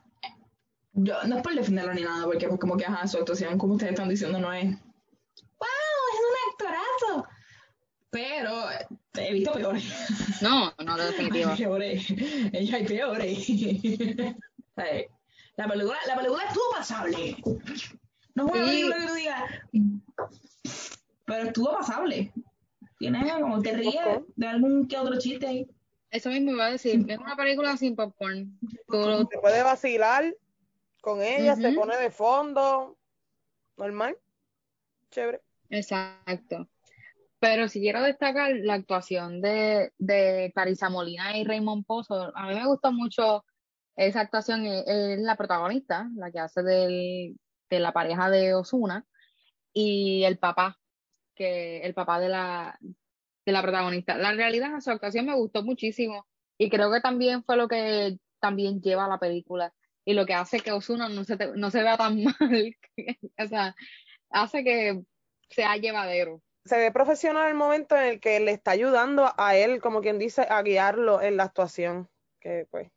yo 0.92 1.22
no 1.24 1.36
es 1.36 1.42
por 1.42 1.54
defenderlo 1.54 1.94
ni 1.94 2.02
nada, 2.02 2.24
porque 2.24 2.48
pues 2.48 2.60
como 2.60 2.76
que 2.76 2.84
ajá, 2.86 3.06
su 3.06 3.18
actuación, 3.18 3.56
como 3.58 3.74
ustedes 3.74 3.92
están 3.92 4.08
diciendo, 4.08 4.38
no 4.38 4.52
es 4.52 4.64
¡Wow! 4.66 5.68
Es 6.12 6.20
un 6.20 6.52
actorazo. 6.52 7.28
Pero 8.10 8.70
eh, 8.70 8.86
he 9.18 9.32
visto 9.32 9.52
peores. 9.52 9.84
No, 10.40 10.72
no, 10.84 10.96
de 10.96 11.06
definitivo. 11.06 11.50
Hay 11.50 11.56
peores. 11.58 12.06
Ella 12.52 12.76
hay 12.76 12.86
peores. 12.86 13.46
Eh, 14.78 15.08
La 15.56 15.66
película, 15.66 15.96
la 16.06 16.16
película 16.16 16.44
estuvo 16.44 16.70
pasable. 16.76 17.36
No 18.34 18.46
es 18.46 18.52
una 18.52 18.64
Sí. 18.64 18.68
película 18.70 18.96
que 18.98 19.06
tú 19.06 19.14
digas, 19.14 19.42
pero 21.26 21.44
estuvo 21.48 21.72
pasable. 21.72 22.32
Tiene 22.98 23.30
como 23.40 23.60
te 23.60 23.72
ríes 23.72 23.94
de 24.36 24.46
algún 24.46 24.88
que 24.88 24.96
otro 24.96 25.18
chiste 25.18 25.46
ahí. 25.46 25.66
Eso 26.10 26.30
mismo 26.30 26.52
iba 26.52 26.66
a 26.66 26.70
decir, 26.70 27.04
es 27.08 27.18
una 27.18 27.36
película 27.36 27.76
sin 27.76 27.94
popcorn. 27.94 28.58
Tú- 28.88 29.28
Se 29.30 29.38
puede 29.38 29.62
vacilar 29.62 30.34
con 31.02 31.20
ella, 31.22 31.54
se 31.56 31.72
pone 31.72 31.96
de 31.96 32.10
fondo, 32.10 32.96
normal, 33.76 34.16
chévere. 35.10 35.42
Exacto. 35.68 36.68
Pero 37.38 37.68
si 37.68 37.80
quiero 37.80 38.00
destacar 38.02 38.52
la 38.54 38.74
actuación 38.74 39.42
de, 39.42 39.92
de 39.98 40.52
Carissa 40.54 40.88
Molina 40.88 41.36
y 41.36 41.44
Raymond 41.44 41.84
Pozo, 41.84 42.32
a 42.34 42.46
mí 42.48 42.54
me 42.54 42.66
gustó 42.66 42.92
mucho 42.92 43.44
esa 43.94 44.20
actuación, 44.20 44.64
es, 44.64 44.84
es 44.86 45.18
la 45.20 45.36
protagonista, 45.36 46.08
la 46.16 46.30
que 46.30 46.38
hace 46.38 46.62
del, 46.62 47.36
de 47.68 47.78
la 47.80 47.92
pareja 47.92 48.30
de 48.30 48.54
Osuna, 48.54 49.04
y 49.72 50.24
el 50.24 50.38
papá, 50.38 50.78
que 51.36 51.82
el 51.82 51.94
papá 51.94 52.18
de 52.18 52.28
la, 52.28 52.78
de 52.80 53.52
la 53.52 53.62
protagonista. 53.62 54.16
La 54.16 54.32
realidad, 54.32 54.80
su 54.80 54.90
actuación 54.90 55.26
me 55.26 55.34
gustó 55.36 55.62
muchísimo, 55.62 56.26
y 56.58 56.68
creo 56.70 56.90
que 56.92 57.00
también 57.00 57.44
fue 57.44 57.56
lo 57.56 57.68
que 57.68 58.16
también 58.40 58.80
lleva 58.80 59.04
a 59.04 59.08
la 59.08 59.18
película, 59.18 59.72
y 60.04 60.14
lo 60.14 60.26
que 60.26 60.34
hace 60.34 60.60
que 60.60 60.72
Osuna 60.72 61.08
no 61.08 61.24
se, 61.24 61.36
te- 61.36 61.56
no 61.56 61.70
se 61.70 61.82
vea 61.82 61.96
tan 61.96 62.16
mal, 62.24 62.76
o 63.38 63.46
sea, 63.46 63.76
hace 64.30 64.64
que 64.64 65.02
sea 65.50 65.76
llevadero. 65.76 66.42
Se 66.64 66.76
ve 66.78 66.90
profesional 66.90 67.48
el 67.48 67.54
momento 67.54 67.96
en 67.96 68.04
el 68.04 68.20
que 68.20 68.40
le 68.40 68.50
está 68.50 68.72
ayudando 68.72 69.32
a 69.38 69.56
él, 69.56 69.80
como 69.80 70.00
quien 70.00 70.18
dice, 70.18 70.46
a 70.50 70.62
guiarlo 70.62 71.22
en 71.22 71.36
la 71.36 71.44
actuación. 71.44 72.08
Que 72.40 72.66
pues. 72.70 72.90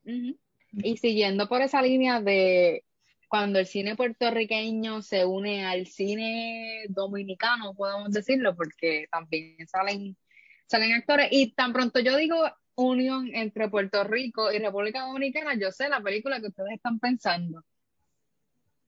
Y 0.72 0.98
siguiendo 0.98 1.48
por 1.48 1.62
esa 1.62 1.82
línea 1.82 2.20
de 2.20 2.84
cuando 3.30 3.60
el 3.60 3.68
cine 3.68 3.96
puertorriqueño 3.96 5.02
se 5.04 5.24
une 5.24 5.66
al 5.66 5.86
cine 5.86 6.86
dominicano, 6.90 7.76
podemos 7.76 8.12
decirlo, 8.12 8.56
porque 8.56 9.08
también 9.12 9.56
salen, 9.68 10.18
salen 10.66 10.94
actores, 10.94 11.30
y 11.32 11.52
tan 11.54 11.72
pronto 11.72 12.00
yo 12.00 12.18
digo 12.18 12.44
unión 12.76 13.30
entre 13.34 13.70
Puerto 13.70 14.04
Rico 14.04 14.52
y 14.52 14.58
República 14.58 15.02
Dominicana, 15.02 15.54
yo 15.54 15.72
sé 15.72 15.90
la 15.90 16.02
película 16.02 16.40
que 16.42 16.48
ustedes 16.48 16.74
están 16.74 17.00
pensando. 17.00 17.64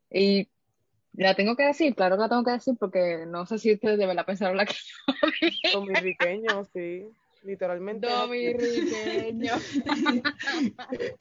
Y 0.09 0.49
la 1.13 1.35
tengo 1.35 1.55
que 1.55 1.63
decir, 1.63 1.93
claro 1.93 2.15
que 2.15 2.21
la 2.21 2.29
tengo 2.29 2.43
que 2.43 2.51
decir, 2.51 2.73
porque 2.79 3.25
no 3.27 3.45
sé 3.45 3.59
si 3.59 3.73
ustedes 3.73 3.99
de 3.99 4.07
verdad 4.07 4.25
pensaron 4.25 4.57
la 4.57 4.65
que 4.65 4.73
yo 5.71 5.85
vi. 5.85 6.17
sí, 6.73 7.05
literalmente. 7.43 8.07
Dominiqueño. 8.07 9.53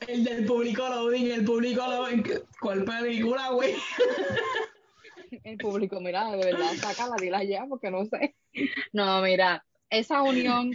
El 0.06 0.24
del 0.24 0.46
público 0.46 0.88
loading, 0.88 1.30
el 1.30 1.44
público 1.44 1.86
loading. 1.86 2.24
¿Cuál 2.60 2.84
película, 2.84 3.50
güey? 3.50 3.74
El 5.44 5.56
público, 5.58 6.00
mira, 6.00 6.30
de 6.32 6.44
verdad, 6.44 6.72
sácala, 6.74 7.14
dila 7.20 7.44
ya, 7.44 7.64
porque 7.68 7.90
no 7.90 8.04
sé. 8.04 8.34
No, 8.92 9.22
mira, 9.22 9.64
esa 9.88 10.22
unión 10.22 10.72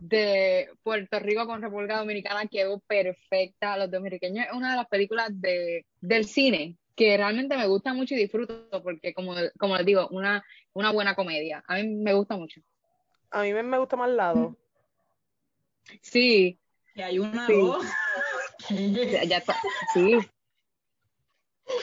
de 0.00 0.70
Puerto 0.82 1.18
Rico 1.18 1.46
con 1.46 1.60
República 1.60 1.98
Dominicana 1.98 2.46
quedó 2.46 2.80
perfecta. 2.80 3.76
Los 3.76 3.90
dominiqueños 3.90 4.46
es 4.46 4.52
una 4.54 4.70
de 4.70 4.76
las 4.76 4.88
películas 4.88 5.28
de, 5.32 5.84
del 6.00 6.24
cine 6.24 6.76
que 6.96 7.16
realmente 7.16 7.56
me 7.56 7.66
gusta 7.66 7.92
mucho 7.92 8.14
y 8.14 8.18
disfruto, 8.18 8.82
porque 8.82 9.12
como, 9.12 9.34
como 9.58 9.76
les 9.76 9.86
digo, 9.86 10.08
una, 10.10 10.44
una 10.72 10.92
buena 10.92 11.14
comedia. 11.14 11.62
A 11.66 11.76
mí 11.76 11.86
me 11.88 12.14
gusta 12.14 12.36
mucho. 12.36 12.62
A 13.30 13.42
mí 13.42 13.52
me, 13.52 13.62
me 13.62 13.78
gusta 13.78 13.96
más 13.96 14.08
el 14.08 14.16
lado. 14.16 14.56
Sí, 16.02 16.58
Y 16.94 17.02
hay 17.02 17.18
una 17.18 17.46
Sí. 17.46 17.52
dos. 17.54 17.84
ya, 18.70 19.24
ya 19.24 19.36
está. 19.38 19.56
Sí. 19.94 20.18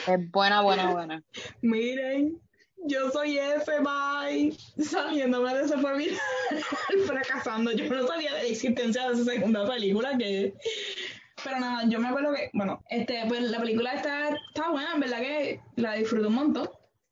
Es 0.06 0.30
buena, 0.30 0.60
buena, 0.62 0.90
buena. 0.90 1.22
Miren, 1.62 2.40
yo 2.84 3.10
soy 3.10 3.38
F, 3.38 3.72
bye. 3.80 4.52
Saliéndome 4.82 5.54
de 5.54 5.64
esa 5.64 5.78
familia, 5.78 6.20
fracasando. 7.06 7.72
Yo 7.72 7.88
no 7.88 8.06
sabía 8.06 8.34
de 8.34 8.42
la 8.42 8.48
existencia 8.48 9.08
de 9.08 9.14
esa 9.14 9.24
segunda 9.24 9.66
película 9.66 10.16
que. 10.18 10.54
Pero 11.42 11.60
nada, 11.60 11.84
yo 11.88 12.00
me 12.00 12.08
acuerdo 12.08 12.34
que, 12.34 12.50
bueno, 12.52 12.82
este, 12.90 13.22
pues 13.28 13.42
la 13.42 13.60
película 13.60 13.92
está, 13.94 14.30
está 14.30 14.70
buena, 14.70 14.94
en 14.94 15.00
verdad 15.00 15.20
que 15.20 15.60
la 15.76 15.94
disfruto 15.94 16.28
un 16.28 16.34
montón. 16.34 16.68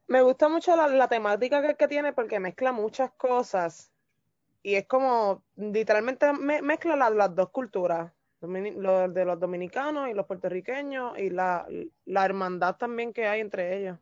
Me 0.08 0.20
gusta 0.22 0.48
mucho 0.48 0.74
la, 0.76 0.88
la 0.88 1.08
temática 1.08 1.62
que, 1.62 1.76
que 1.76 1.88
tiene 1.88 2.12
porque 2.12 2.40
mezcla 2.40 2.72
muchas 2.72 3.12
cosas 3.12 3.92
y 4.66 4.75
es 4.75 4.88
como 4.88 5.44
literalmente 5.54 6.32
me- 6.32 6.61
mezcla 6.61 6.96
la- 6.96 7.08
las 7.08 7.32
dos 7.32 7.50
culturas, 7.50 8.11
domini- 8.40 8.75
lo 8.75 9.08
de 9.08 9.25
los 9.25 9.38
dominicanos 9.38 10.08
y 10.08 10.12
los 10.12 10.26
puertorriqueños 10.26 11.16
y 11.16 11.30
la, 11.30 11.68
la 12.04 12.25
hermandad 12.25 12.75
también 12.75 13.12
que 13.12 13.28
hay 13.28 13.40
entre 13.40 13.78
ellos, 13.78 13.96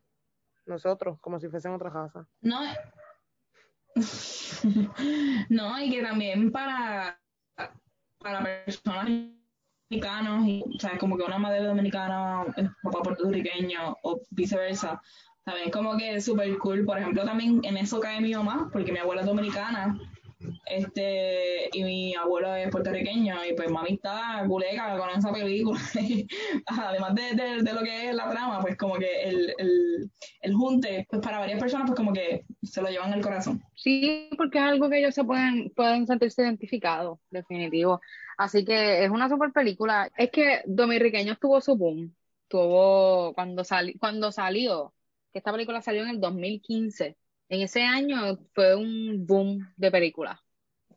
nosotros, 0.65 1.19
como 1.21 1.39
si 1.39 1.49
fuesen 1.49 1.73
otra 1.75 1.93
casa. 1.93 2.27
No, 2.41 2.61
no, 5.51 5.79
y 5.83 5.91
que 5.91 6.03
también 6.03 6.51
para, 6.51 7.21
para 8.19 8.65
personas 8.65 9.11
dominicanos, 9.91 10.47
y, 10.49 10.63
o 10.63 10.99
como 10.99 11.19
que 11.19 11.25
una 11.25 11.39
madre 11.39 11.63
dominicana, 11.63 12.47
es 12.57 12.71
papá 12.83 13.03
puertorriqueño 13.03 13.99
o 14.03 14.19
viceversa, 14.31 14.99
también 15.45 15.71
como 15.71 15.95
que 15.99 16.15
es 16.15 16.25
súper 16.25 16.57
cool. 16.57 16.87
Por 16.87 16.99
ejemplo, 16.99 17.23
también 17.27 17.61
en 17.65 17.77
eso 17.77 18.01
cae 18.01 18.23
mi 18.23 18.35
mamá, 18.35 18.71
porque 18.73 18.93
mi 18.93 18.99
abuela 18.99 19.21
es 19.21 19.27
dominicana, 19.27 20.01
este, 20.67 21.69
y 21.73 21.85
mi 21.85 22.15
abuelo 22.15 22.55
es 22.55 22.71
puertorriqueño, 22.71 23.45
y 23.45 23.55
pues 23.55 23.71
mami 23.71 23.95
está 23.95 24.45
culeca 24.47 24.97
con 24.99 25.11
esa 25.11 25.33
película. 25.33 25.81
Además 26.67 27.15
de, 27.15 27.63
de, 27.63 27.73
lo 27.73 27.83
que 27.83 28.09
es 28.09 28.15
la 28.15 28.31
trama, 28.31 28.61
pues 28.61 28.77
como 28.77 28.95
que 28.97 29.23
el, 29.23 29.55
el, 29.59 30.11
el 30.41 30.55
junte, 30.55 31.07
pues 31.09 31.23
para 31.23 31.39
varias 31.39 31.61
personas, 31.61 31.87
pues 31.87 31.97
como 31.97 32.13
que 32.13 32.45
se 32.63 32.83
lo 32.83 32.89
llevan 32.89 33.13
el 33.13 33.23
corazón. 33.23 33.63
Sí, 33.75 34.29
porque 34.37 34.59
es 34.59 34.65
algo 34.65 34.89
que 34.89 34.99
ellos 34.99 35.15
se 35.15 35.25
pueden, 35.25 35.71
pueden 35.71 36.07
sentirse 36.07 36.43
identificados, 36.43 37.19
definitivo. 37.31 38.01
Así 38.37 38.65
que 38.65 39.05
es 39.05 39.11
una 39.11 39.29
super 39.29 39.53
película. 39.53 40.11
Es 40.17 40.31
que 40.31 40.63
Dominiqueños 40.67 41.39
tuvo 41.39 41.61
su 41.61 41.77
boom. 41.77 42.15
Tuvo 42.49 43.33
cuando 43.35 43.65
sali, 43.65 43.95
cuando 43.99 44.31
salió, 44.33 44.95
que 45.33 45.39
esta 45.39 45.53
película 45.53 45.83
salió 45.83 46.03
en 46.03 46.11
el 46.11 46.21
2015. 46.21 47.17
En 47.55 47.63
ese 47.63 47.83
año 47.83 48.37
fue 48.53 48.75
un 48.75 49.25
boom 49.27 49.73
de 49.77 49.91
películas. 49.93 50.41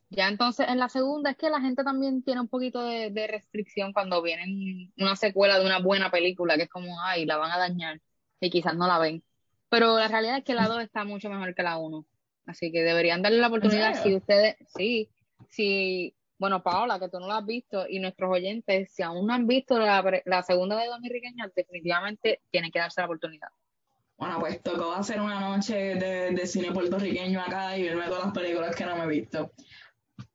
Ya 0.10 0.28
entonces 0.28 0.68
en 0.68 0.80
la 0.80 0.90
segunda 0.90 1.30
es 1.30 1.38
que 1.38 1.52
la 1.52 1.62
gente 1.62 1.84
también 1.84 2.24
tiene 2.24 2.42
un 2.42 2.48
poquito 2.48 2.82
de, 2.82 3.12
de 3.12 3.28
restricción 3.28 3.94
cuando 3.94 4.24
vienen 4.24 4.92
una 4.98 5.16
secuela 5.16 5.60
de 5.60 5.66
una 5.66 5.80
buena 5.80 6.10
película, 6.10 6.56
que 6.56 6.64
es 6.64 6.70
como, 6.70 7.00
ay, 7.02 7.26
la 7.26 7.38
van 7.38 7.52
a 7.52 7.60
dañar 7.60 8.02
y 8.40 8.50
quizás 8.50 8.76
no 8.76 8.88
la 8.88 8.98
ven. 8.98 9.24
Pero 9.70 10.00
la 10.00 10.08
realidad 10.08 10.38
es 10.38 10.44
que 10.44 10.56
la 10.56 10.68
2 10.68 10.82
está 10.82 11.04
mucho 11.04 11.30
mejor 11.30 11.54
que 11.54 11.62
la 11.62 11.78
1. 11.78 12.06
Así 12.48 12.72
que 12.72 12.82
deberían 12.82 13.22
darle 13.22 13.38
la 13.38 13.48
oportunidad 13.50 14.02
si 14.02 14.16
ustedes, 14.16 14.56
sí, 14.76 15.12
si, 15.50 16.16
bueno, 16.40 16.64
Paola, 16.64 17.00
que 17.00 17.10
tú 17.10 17.20
no 17.20 17.28
la 17.28 17.38
has 17.38 17.46
visto, 17.46 17.86
y 17.88 18.00
nuestros 18.00 18.32
oyentes, 18.32 18.92
si 18.94 19.04
aún 19.04 19.28
no 19.28 19.34
han 19.34 19.46
visto 19.46 19.78
la, 19.78 20.22
la 20.26 20.42
segunda 20.42 20.80
de 20.80 20.88
Dominiqueña, 20.88 21.52
definitivamente 21.54 22.42
tienen 22.50 22.72
que 22.72 22.80
darse 22.80 23.02
la 23.02 23.06
oportunidad. 23.06 23.50
Bueno, 24.18 24.40
pues 24.40 24.62
tocó 24.64 24.94
hacer 24.94 25.22
una 25.22 25.40
noche 25.40 25.76
de, 25.76 26.48
cine 26.48 26.72
puertorriqueño 26.72 27.40
acá 27.40 27.78
y 27.78 27.84
verme 27.84 28.08
todas 28.08 28.26
las 28.26 28.34
películas 28.34 28.76
que 28.76 28.86
no 28.86 28.96
me 28.96 29.04
he 29.04 29.20
visto. 29.20 29.52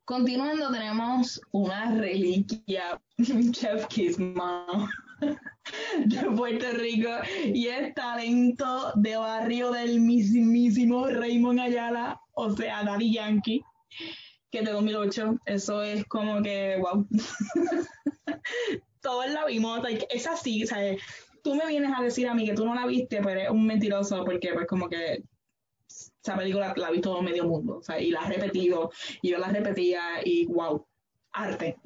Continuando, 0.04 0.70
tenemos 0.70 1.40
una 1.50 1.92
reliquia, 1.96 3.00
Chef 3.50 3.86
Kisma, 3.88 4.88
de 6.06 6.30
Puerto 6.36 6.66
Rico, 6.72 7.10
y 7.44 7.66
es 7.66 7.92
talento 7.94 8.92
de 8.94 9.16
barrio 9.16 9.72
del 9.72 10.00
mismísimo 10.00 11.08
Raymond 11.08 11.60
Ayala, 11.60 12.20
o 12.34 12.54
sea, 12.54 12.84
Daddy 12.84 13.14
Yankee, 13.14 13.64
que 14.52 14.62
de 14.62 14.70
2008, 14.70 15.40
eso 15.46 15.82
es 15.82 16.04
como 16.06 16.40
que, 16.40 16.78
wow. 16.80 17.06
Todos 19.00 19.28
la 19.30 19.46
vimos, 19.46 19.80
es 20.10 20.26
así, 20.28 20.64
¿sabes? 20.66 21.02
Tú 21.42 21.54
me 21.54 21.66
vienes 21.66 21.92
a 21.96 22.02
decir 22.02 22.28
a 22.28 22.34
mí 22.34 22.46
que 22.46 22.54
tú 22.54 22.64
no 22.64 22.74
la 22.74 22.86
viste, 22.86 23.18
pero 23.18 23.30
eres 23.30 23.50
un 23.50 23.66
mentiroso, 23.66 24.24
porque 24.24 24.52
pues 24.54 24.66
como 24.66 24.88
que 24.88 25.24
esa 26.22 26.36
película 26.36 26.72
la 26.76 26.86
ha 26.86 26.90
visto 26.90 27.10
todo 27.10 27.22
medio 27.22 27.44
mundo, 27.44 27.78
o 27.78 27.82
sea, 27.82 28.00
y 28.00 28.10
la 28.10 28.20
ha 28.20 28.28
repetido, 28.28 28.90
y 29.20 29.30
yo 29.30 29.38
la 29.38 29.48
repetía, 29.48 30.00
y 30.24 30.46
wow, 30.46 30.86
arte. 31.32 31.76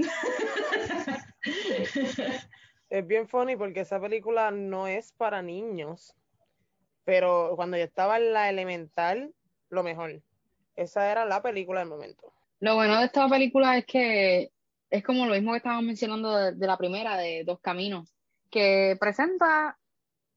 Es 2.89 3.05
bien 3.07 3.27
funny 3.27 3.57
porque 3.57 3.81
esa 3.81 4.01
película 4.01 4.53
no 4.53 4.87
es 4.87 5.13
para 5.13 5.43
niños, 5.43 6.15
pero 7.05 7.53
cuando 7.57 7.77
yo 7.77 7.83
estaba 7.83 8.17
en 8.19 8.33
la 8.33 8.49
elemental, 8.49 9.35
lo 9.71 9.83
mejor. 9.83 10.23
Esa 10.77 11.11
era 11.11 11.25
la 11.25 11.43
película 11.43 11.81
del 11.81 11.89
momento. 11.89 12.33
Lo 12.61 12.77
bueno 12.77 12.99
de 12.99 13.07
esta 13.07 13.29
película 13.29 13.77
es 13.77 13.87
que 13.87 14.53
es 14.89 15.03
como 15.03 15.27
lo 15.27 15.35
mismo 15.35 15.51
que 15.51 15.57
estábamos 15.59 15.85
mencionando 15.85 16.37
de, 16.37 16.53
de 16.53 16.67
la 16.67 16.77
primera, 16.77 17.17
de 17.17 17.43
Dos 17.45 17.59
Caminos, 17.61 18.16
que 18.50 18.97
presenta 18.99 19.79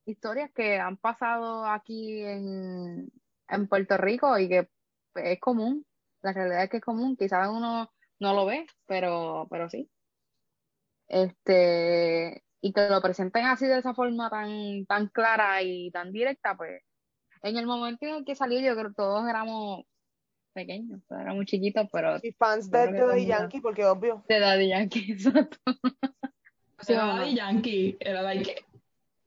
historias 0.06 0.52
que 0.54 0.80
han 0.80 0.98
pasado 0.98 1.66
aquí 1.66 2.22
en, 2.24 3.12
en 3.48 3.68
Puerto 3.68 3.98
Rico 3.98 4.38
y 4.38 4.50
que 4.50 4.70
es 5.16 5.40
común, 5.40 5.86
la 6.22 6.34
realidad 6.34 6.64
es 6.64 6.70
que 6.70 6.78
es 6.78 6.84
común, 6.84 7.16
quizás 7.16 7.50
uno 7.50 7.92
no 8.20 8.34
lo 8.34 8.46
ve, 8.46 8.66
pero, 8.86 9.48
pero 9.50 9.70
sí. 9.70 9.90
Este, 11.08 12.44
y 12.62 12.74
que 12.74 12.90
lo 12.90 13.02
presenten 13.02 13.46
así 13.46 13.66
de 13.66 13.80
esa 13.80 13.94
forma 13.94 14.30
tan, 14.30 14.86
tan 14.86 15.08
clara 15.08 15.62
y 15.64 15.92
tan 15.92 16.12
directa, 16.12 16.56
pues, 16.56 16.82
en 17.42 17.58
el 17.58 17.66
momento 17.66 18.06
en 18.06 18.16
el 18.16 18.26
que 18.26 18.36
salió, 18.36 18.60
yo 18.60 18.76
creo 18.76 18.90
que 18.90 18.96
todos 18.96 19.28
éramos 19.28 19.86
pequeños, 20.54 21.02
éramos 21.10 21.46
chiquitos, 21.46 21.88
pero. 21.92 22.18
Y 22.22 22.34
fans 22.34 22.70
de 22.70 22.92
Daddy 22.92 23.26
Yankee, 23.26 23.62
porque 23.62 23.86
obvio. 23.86 24.24
De 24.28 24.40
Daddy 24.40 24.70
Yankee, 24.70 25.12
exacto. 25.14 25.58
Era 26.88 27.06
Daddy 27.06 27.36
Yankee, 27.36 27.98
era 28.00 28.22
like, 28.22 28.66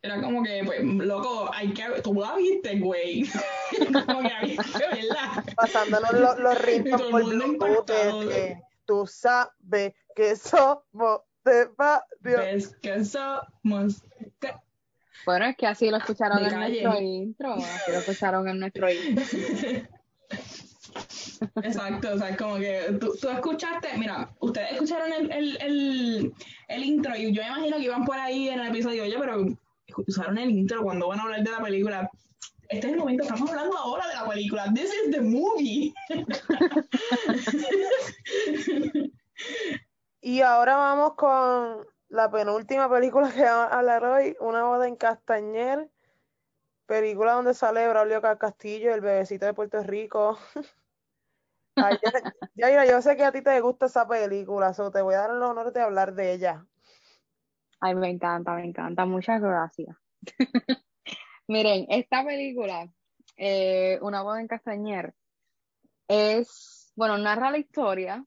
era 0.02 0.20
como 0.20 0.42
que, 0.42 0.62
pues, 0.64 0.82
loco, 0.82 1.50
hay 1.52 1.72
que, 1.72 1.84
tú 2.02 2.14
la 2.14 2.34
viste, 2.36 2.78
güey. 2.78 3.24
como 4.06 4.22
que 4.22 4.56
que 4.56 4.96
verla. 4.96 5.44
Pasándonos 5.56 6.12
los, 6.12 6.38
los 6.38 6.62
ritmos 6.62 7.02
por 7.02 7.24
Bluetooth, 7.24 8.22
este, 8.30 8.62
tú 8.84 9.06
sabes 9.06 9.94
que 10.16 10.36
somos 10.36 11.20
de 11.44 11.66
barrio. 11.76 12.38
Ves 12.38 12.76
que 12.80 13.04
somos. 13.04 14.02
de- 14.40 14.54
Bueno, 15.24 15.46
es 15.46 15.56
que 15.56 15.66
así 15.66 15.90
lo 15.90 15.98
escucharon 15.98 16.38
De 16.38 16.44
en 16.48 16.50
calle. 16.50 16.82
nuestro 16.82 17.00
intro, 17.02 17.54
así 17.54 17.92
lo 17.92 17.98
escucharon 17.98 18.48
en 18.48 18.58
nuestro 18.60 18.90
intro. 18.90 19.24
Exacto, 21.62 22.14
o 22.14 22.18
sea, 22.18 22.36
como 22.36 22.56
que 22.56 22.98
tú, 23.00 23.12
escuchaste, 23.28 23.88
mira, 23.96 24.30
ustedes 24.40 24.72
escucharon 24.72 25.12
el, 25.12 25.32
el, 25.32 25.56
el, 25.60 26.32
el 26.68 26.84
intro 26.84 27.16
y 27.16 27.32
yo 27.32 27.42
me 27.42 27.48
imagino 27.48 27.76
que 27.76 27.84
iban 27.84 28.04
por 28.04 28.18
ahí 28.18 28.48
en 28.48 28.60
el 28.60 28.68
episodio, 28.68 29.04
oye, 29.04 29.16
pero 29.18 29.44
escucharon 29.86 30.38
el 30.38 30.50
intro 30.50 30.82
cuando 30.82 31.08
van 31.08 31.20
a 31.20 31.22
hablar 31.22 31.42
de 31.42 31.50
la 31.50 31.62
película. 31.62 32.10
Este 32.68 32.86
es 32.86 32.92
el 32.94 32.98
momento, 32.98 33.24
estamos 33.24 33.50
hablando 33.50 33.76
ahora 33.76 34.06
de 34.08 34.14
la 34.14 34.28
película. 34.28 34.72
This 34.74 34.90
is 35.04 35.10
the 35.10 35.20
movie. 35.20 35.92
Y 40.24 40.40
ahora 40.40 40.76
vamos 40.76 41.14
con 41.14 41.84
la 42.08 42.30
penúltima 42.30 42.88
película 42.88 43.32
que 43.32 43.42
vamos 43.42 43.72
a 43.72 43.78
hablar 43.78 44.04
hoy, 44.04 44.36
Una 44.38 44.64
boda 44.64 44.86
en 44.86 44.94
Castañer, 44.94 45.90
película 46.86 47.32
donde 47.32 47.54
sale 47.54 47.88
Braulio 47.88 48.22
Castillo, 48.38 48.94
el 48.94 49.00
bebecito 49.00 49.46
de 49.46 49.54
Puerto 49.54 49.82
Rico. 49.82 50.38
Ay, 51.76 51.96
ya, 52.54 52.66
mira, 52.68 52.86
yo 52.86 53.00
sé 53.00 53.16
que 53.16 53.24
a 53.24 53.32
ti 53.32 53.42
te 53.42 53.60
gusta 53.60 53.86
esa 53.86 54.06
película, 54.06 54.74
so 54.74 54.90
te 54.90 55.02
voy 55.02 55.14
a 55.14 55.20
dar 55.20 55.30
el 55.30 55.42
honor 55.42 55.72
de 55.72 55.80
hablar 55.80 56.14
de 56.14 56.32
ella. 56.32 56.66
Ay, 57.80 57.94
me 57.94 58.10
encanta, 58.10 58.54
me 58.54 58.64
encanta, 58.64 59.06
muchas 59.06 59.40
gracias. 59.40 59.96
Miren, 61.48 61.86
esta 61.88 62.24
película, 62.24 62.88
eh, 63.36 63.98
Una 64.02 64.22
boda 64.22 64.40
en 64.40 64.48
Castañer, 64.48 65.14
es, 66.08 66.92
bueno, 66.94 67.18
narra 67.18 67.50
la 67.50 67.58
historia, 67.58 68.24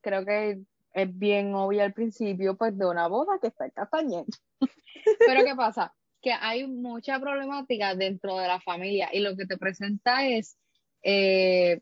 creo 0.00 0.24
que 0.24 0.62
es 0.94 1.18
bien 1.18 1.54
obvia 1.54 1.84
al 1.84 1.92
principio, 1.92 2.56
pues 2.56 2.76
de 2.76 2.86
una 2.86 3.06
boda 3.06 3.38
que 3.40 3.48
está 3.48 3.66
en 3.66 3.70
Castañer. 3.70 4.24
Pero 5.26 5.44
¿qué 5.44 5.54
pasa? 5.54 5.94
Que 6.20 6.32
hay 6.32 6.66
mucha 6.66 7.20
problemática 7.20 7.94
dentro 7.94 8.36
de 8.38 8.48
la 8.48 8.60
familia 8.60 9.10
y 9.12 9.20
lo 9.20 9.36
que 9.36 9.46
te 9.46 9.58
presenta 9.58 10.26
es 10.26 10.56
eh, 11.02 11.80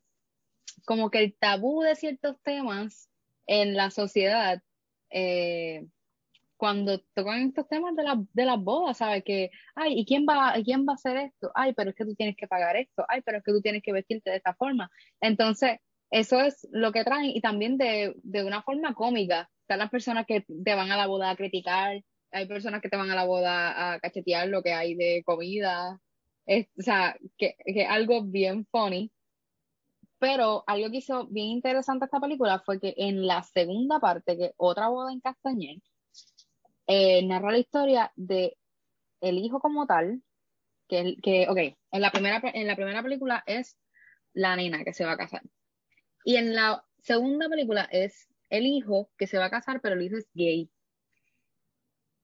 como 0.87 1.11
que 1.11 1.19
el 1.21 1.37
tabú 1.39 1.83
de 1.83 1.97
ciertos 1.97 2.37
temas 2.43 3.11
en 3.47 3.75
la 3.77 3.91
sociedad. 3.91 4.63
eh, 5.11 5.87
cuando 6.57 7.01
tocan 7.15 7.41
estos 7.49 7.67
temas 7.69 7.97
de, 7.97 8.03
la, 8.05 8.23
de 8.35 8.45
las 8.45 8.59
bodas, 8.63 8.99
¿sabes? 8.99 9.25
Que, 9.25 9.51
ay, 9.75 9.99
¿y 9.99 10.05
quién 10.05 10.27
va, 10.29 10.55
quién 10.65 10.87
va 10.87 10.93
a 10.93 10.95
hacer 10.97 11.17
esto? 11.17 11.51
Ay, 11.55 11.73
pero 11.75 11.91
es 11.91 11.97
que 11.97 12.05
tú 12.05 12.15
tienes 12.15 12.37
que 12.37 12.47
pagar 12.47 12.77
esto. 12.77 13.05
Ay, 13.09 13.23
pero 13.25 13.39
es 13.39 13.45
que 13.45 13.53
tú 13.53 13.63
tienes 13.63 13.83
que 13.83 13.93
vestirte 13.93 14.31
de 14.31 14.37
esta 14.37 14.55
forma. 14.55 14.91
Entonces, 15.21 15.79
eso 16.11 16.41
es 16.41 16.69
lo 16.73 16.93
que 16.93 17.05
traen 17.05 17.27
y 17.27 17.41
también 17.41 17.79
de, 17.79 18.15
de 18.23 18.45
una 18.45 18.63
forma 18.63 18.95
cómica. 18.95 19.49
Están 19.63 19.79
las 19.79 19.91
personas 19.91 20.27
que 20.27 20.43
te 20.65 20.75
van 20.75 20.91
a 20.93 20.97
la 20.99 21.07
boda 21.07 21.31
a 21.31 21.37
criticar, 21.37 22.03
hay 22.33 22.47
personas 22.47 22.81
que 22.83 22.89
te 22.89 22.97
van 22.97 23.11
a 23.11 23.15
la 23.15 23.25
boda 23.25 23.95
a 23.95 24.01
cachetear 24.01 24.49
lo 24.49 24.63
que 24.63 24.73
hay 24.73 24.95
de 24.95 25.23
comida. 25.25 25.99
Es, 26.47 26.67
o 26.79 26.83
sea, 26.83 27.17
que, 27.39 27.57
que 27.65 27.87
algo 27.87 28.23
bien 28.25 28.67
funny. 28.71 29.11
Pero 30.21 30.63
algo 30.67 30.91
que 30.91 30.99
hizo 30.99 31.27
bien 31.29 31.49
interesante 31.49 32.05
esta 32.05 32.21
película 32.21 32.61
fue 32.61 32.79
que 32.79 32.95
en 32.97 33.27
la 33.27 33.43
segunda 33.43 33.99
parte, 33.99 34.37
que 34.37 34.53
otra 34.59 34.89
boda 34.89 35.13
en 35.13 35.21
Castañer, 35.21 35.79
eh, 36.87 37.25
narra 37.27 37.53
la 37.53 37.59
historia 37.59 38.13
de 38.17 38.57
el 39.23 39.39
hijo 39.39 39.61
como 39.61 39.87
tal, 39.87 40.23
que, 40.89 41.17
que 41.23 41.49
ok, 41.49 41.59
en 41.93 42.01
la 42.03 42.11
primera, 42.13 42.41
en 42.45 42.67
la 42.67 42.77
primera 42.77 43.03
película 43.03 43.43
es 43.47 43.79
la 44.35 44.57
nena 44.57 44.85
que 44.85 44.93
se 44.93 45.07
va 45.07 45.13
a 45.13 45.17
casar. 45.17 45.43
Y 46.25 46.37
en 46.37 46.55
la 46.55 46.85
segunda 46.99 47.49
película 47.49 47.89
es 47.91 48.29
el 48.51 48.67
hijo 48.67 49.11
que 49.17 49.27
se 49.27 49.39
va 49.39 49.47
a 49.47 49.51
casar, 49.51 49.81
pero 49.81 49.95
el 49.95 50.03
hijo 50.03 50.19
es 50.19 50.29
gay. 50.35 50.71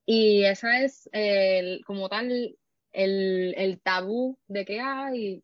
Y 0.05 0.45
esa 0.45 0.83
es 0.83 1.09
el, 1.13 1.83
como 1.85 2.09
tal 2.09 2.59
el, 2.93 3.55
el 3.57 3.81
tabú 3.81 4.39
de 4.49 4.65
que 4.65 4.81
hay. 4.81 5.43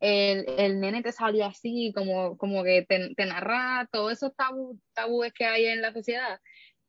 El, 0.00 0.44
el 0.58 0.80
nene 0.80 1.02
te 1.02 1.12
salió 1.12 1.44
así, 1.46 1.92
como, 1.94 2.36
como 2.38 2.62
que 2.62 2.86
te, 2.88 3.26
narra 3.26 3.88
todos 3.92 4.12
esos 4.12 4.34
tabú, 4.36 4.80
tabúes 4.94 5.32
que 5.32 5.44
hay 5.44 5.66
en 5.66 5.82
la 5.82 5.92
sociedad. 5.92 6.40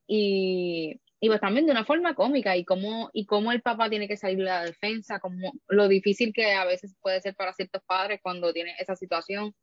Y, 0.07 0.99
y 1.19 1.27
pues 1.27 1.41
también 1.41 1.65
de 1.65 1.71
una 1.71 1.85
forma 1.85 2.15
cómica 2.15 2.55
y 2.55 2.65
cómo, 2.65 3.09
y 3.13 3.25
cómo 3.25 3.51
el 3.51 3.61
papá 3.61 3.89
tiene 3.89 4.07
que 4.07 4.17
salir 4.17 4.37
de 4.37 4.43
la 4.45 4.63
defensa, 4.63 5.19
como 5.19 5.53
lo 5.67 5.87
difícil 5.87 6.33
que 6.33 6.53
a 6.53 6.65
veces 6.65 6.95
puede 7.01 7.21
ser 7.21 7.35
para 7.35 7.53
ciertos 7.53 7.83
padres 7.85 8.19
cuando 8.21 8.53
tienen 8.53 8.75
esa 8.79 8.95
situación. 8.95 9.53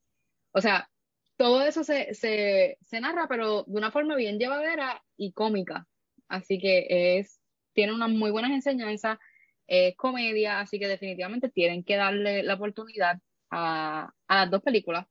O 0.52 0.60
sea, 0.60 0.88
todo 1.36 1.62
eso 1.62 1.84
se, 1.84 2.14
se, 2.14 2.78
se 2.82 3.00
narra, 3.00 3.28
pero 3.28 3.64
de 3.64 3.78
una 3.78 3.90
forma 3.92 4.16
bien 4.16 4.38
llevadera 4.38 5.02
y 5.16 5.32
cómica. 5.32 5.86
Así 6.28 6.58
que 6.58 7.18
es, 7.18 7.40
tiene 7.74 7.92
unas 7.94 8.10
muy 8.10 8.30
buenas 8.30 8.50
enseñanzas, 8.52 9.18
es 9.66 9.96
comedia, 9.96 10.60
así 10.60 10.78
que 10.78 10.88
definitivamente 10.88 11.48
tienen 11.50 11.84
que 11.84 11.96
darle 11.96 12.42
la 12.42 12.54
oportunidad 12.54 13.18
a, 13.50 14.12
a 14.28 14.36
las 14.36 14.50
dos 14.50 14.62
películas, 14.62 15.06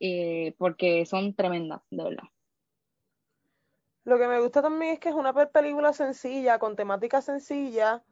eh, 0.00 0.54
porque 0.58 1.06
son 1.06 1.34
tremendas, 1.34 1.82
de 1.90 2.04
verdad. 2.04 2.24
Lo 4.04 4.18
que 4.18 4.28
me 4.28 4.40
gusta 4.40 4.62
también 4.62 4.92
es 4.94 5.00
que 5.00 5.08
es 5.10 5.14
una 5.14 5.32
pe- 5.34 5.46
película 5.46 5.92
sencilla, 5.92 6.58
con 6.58 6.76
temática 6.76 7.20
sencilla, 7.22 8.02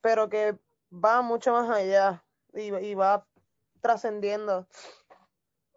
pero 0.00 0.28
que 0.28 0.58
va 0.92 1.22
mucho 1.22 1.52
más 1.52 1.70
allá 1.70 2.24
y, 2.54 2.74
y 2.74 2.94
va 2.94 3.26
trascendiendo. 3.80 4.66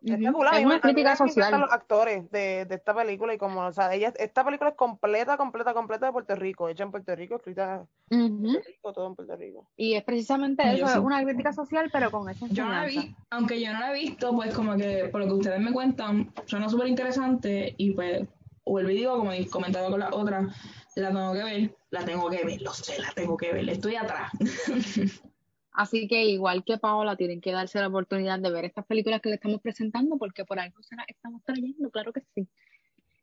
Ujú. 0.03 0.13
Espectacular. 0.13 0.53
A 0.53 0.57
Es 0.57 0.61
mí 0.63 0.65
me- 0.67 0.73
una 0.73 0.81
crítica 0.81 1.15
social. 1.15 1.59
los 1.61 1.71
actores 1.71 2.29
de, 2.31 2.65
de 2.65 2.75
esta 2.75 2.95
película 2.95 3.33
y 3.33 3.37
como, 3.37 3.61
o 3.65 3.71
sea, 3.71 3.93
ella, 3.93 4.11
esta 4.17 4.43
película 4.43 4.71
es 4.71 4.75
completa, 4.75 5.37
completa, 5.37 5.73
completa 5.73 6.07
de 6.07 6.11
Puerto 6.11 6.35
Rico, 6.35 6.69
hecha 6.69 6.83
en 6.83 6.91
Puerto 6.91 7.15
Rico, 7.15 7.35
escrita 7.35 7.85
en 8.09 8.21
Ujú. 8.23 8.41
Puerto 8.53 8.67
Rico, 8.67 8.93
todo 8.93 9.07
en 9.07 9.15
Puerto 9.15 9.35
Rico. 9.35 9.67
Y 9.77 9.93
es 9.93 10.03
precisamente 10.03 10.63
Yo 10.63 10.71
eso, 10.71 10.85
es 10.87 10.93
sí. 10.93 10.99
una 10.99 11.23
crítica 11.23 11.53
social, 11.53 11.89
pero 11.93 12.09
con 12.09 12.27
esa 12.29 12.47
Yo 12.47 12.65
no 12.65 12.71
la 12.71 12.85
vi, 12.85 13.15
aunque 13.29 13.61
yo 13.61 13.71
no 13.73 13.79
la 13.79 13.91
he 13.91 13.99
visto, 13.99 14.33
pues 14.35 14.53
como 14.55 14.75
que 14.75 15.09
por 15.11 15.21
lo 15.21 15.27
que 15.27 15.33
ustedes 15.33 15.59
me 15.59 15.71
cuentan, 15.71 16.33
suena 16.45 16.67
súper 16.67 16.87
interesante 16.87 17.75
y 17.77 17.91
pues 17.91 18.27
vuelvo 18.65 18.89
y 18.89 18.95
digo, 18.95 19.17
como 19.17 19.31
he 19.33 19.47
comentado 19.47 19.91
con 19.91 19.99
la 19.99 20.09
otra, 20.11 20.47
la 20.95 21.07
tengo 21.09 21.33
que 21.33 21.43
ver, 21.43 21.75
la 21.91 22.05
tengo 22.05 22.29
que 22.29 22.43
ver, 22.43 22.61
lo 22.61 22.73
sé, 22.73 22.99
la 22.99 23.11
tengo 23.11 23.37
que 23.37 23.53
ver, 23.53 23.69
estoy 23.69 23.95
atrás. 23.95 24.31
Así 25.71 26.07
que 26.07 26.25
igual 26.25 26.63
que 26.65 26.77
Paola, 26.77 27.15
tienen 27.15 27.41
que 27.41 27.51
darse 27.51 27.79
la 27.79 27.88
oportunidad 27.88 28.39
de 28.39 28.51
ver 28.51 28.65
estas 28.65 28.86
películas 28.86 29.21
que 29.21 29.29
le 29.29 29.36
estamos 29.36 29.62
presentando 29.62 30.17
porque 30.17 30.43
por 30.43 30.60
algo 30.60 30.81
se 30.84 30.95
las 30.95 31.05
estamos 31.07 31.41
trayendo, 31.43 31.89
claro 31.89 32.12
que 32.12 32.21
sí. 32.36 32.47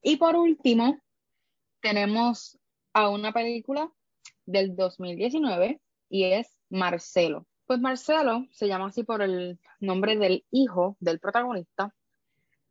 Y 0.03 0.17
por 0.17 0.37
último, 0.37 0.99
tenemos 1.81 2.59
a 2.93 3.11
una 3.11 3.33
película 3.33 3.93
del 4.47 4.75
2019 4.75 5.81
y 6.09 6.25
es 6.25 6.49
Marcelo. 6.71 7.47
Pues 7.67 7.81
Marcelo 7.81 8.47
se 8.51 8.67
llama 8.67 8.87
así 8.87 9.03
por 9.05 9.21
el 9.21 9.59
nombre 9.79 10.17
del 10.17 10.47
hijo 10.51 10.97
del 11.01 11.21
protagonista, 11.21 11.95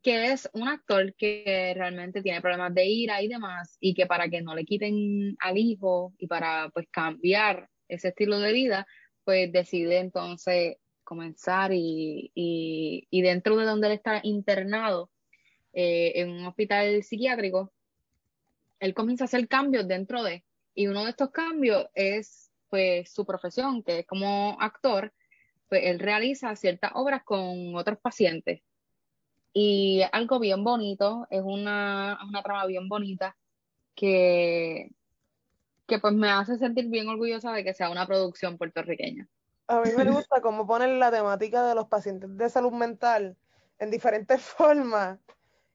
que 0.01 0.31
es 0.31 0.49
un 0.53 0.67
actor 0.67 1.13
que 1.15 1.73
realmente 1.75 2.21
tiene 2.23 2.41
problemas 2.41 2.73
de 2.73 2.85
ira 2.87 3.21
y 3.21 3.27
demás, 3.27 3.77
y 3.79 3.93
que 3.93 4.07
para 4.07 4.29
que 4.29 4.41
no 4.41 4.55
le 4.55 4.65
quiten 4.65 5.35
al 5.39 5.57
hijo 5.57 6.13
y 6.17 6.27
para 6.27 6.69
pues 6.69 6.87
cambiar 6.89 7.69
ese 7.87 8.09
estilo 8.09 8.39
de 8.39 8.53
vida, 8.53 8.87
pues 9.27 9.51
decide 9.51 9.97
entonces 9.97 10.77
comenzar 11.03 11.73
y, 11.73 12.31
y, 12.33 13.21
dentro 13.21 13.57
de 13.57 13.65
donde 13.65 13.87
él 13.87 13.93
está 13.93 14.21
internado 14.23 15.09
eh, 15.73 16.13
en 16.15 16.29
un 16.29 16.45
hospital 16.45 17.03
psiquiátrico, 17.03 17.73
él 18.79 18.93
comienza 18.93 19.25
a 19.25 19.27
hacer 19.27 19.45
cambios 19.49 19.85
dentro 19.85 20.23
de, 20.23 20.45
y 20.75 20.87
uno 20.87 21.03
de 21.03 21.09
estos 21.09 21.31
cambios 21.31 21.87
es 21.93 22.53
pues 22.69 23.11
su 23.11 23.25
profesión, 23.25 23.83
que 23.83 23.99
es 23.99 24.07
como 24.07 24.55
actor, 24.61 25.11
pues 25.67 25.81
él 25.83 25.99
realiza 25.99 26.55
ciertas 26.55 26.91
obras 26.95 27.25
con 27.25 27.75
otros 27.75 27.99
pacientes. 27.99 28.61
Y 29.51 30.03
algo 30.13 30.39
bien 30.39 30.63
bonito, 30.63 31.27
es 31.29 31.41
una, 31.43 32.17
una 32.25 32.43
trama 32.43 32.65
bien 32.65 32.87
bonita 32.87 33.35
que, 33.93 34.89
que 35.87 35.99
pues 35.99 36.13
me 36.13 36.29
hace 36.29 36.57
sentir 36.57 36.87
bien 36.87 37.07
orgullosa 37.07 37.53
de 37.53 37.63
que 37.63 37.73
sea 37.73 37.89
una 37.89 38.05
producción 38.05 38.57
puertorriqueña. 38.57 39.27
A 39.67 39.81
mí 39.81 39.89
me 39.95 40.03
gusta 40.11 40.41
cómo 40.41 40.67
ponen 40.67 40.99
la 40.99 41.11
temática 41.11 41.65
de 41.65 41.75
los 41.75 41.87
pacientes 41.87 42.35
de 42.37 42.49
salud 42.49 42.73
mental 42.73 43.35
en 43.79 43.89
diferentes 43.89 44.41
formas. 44.57 45.17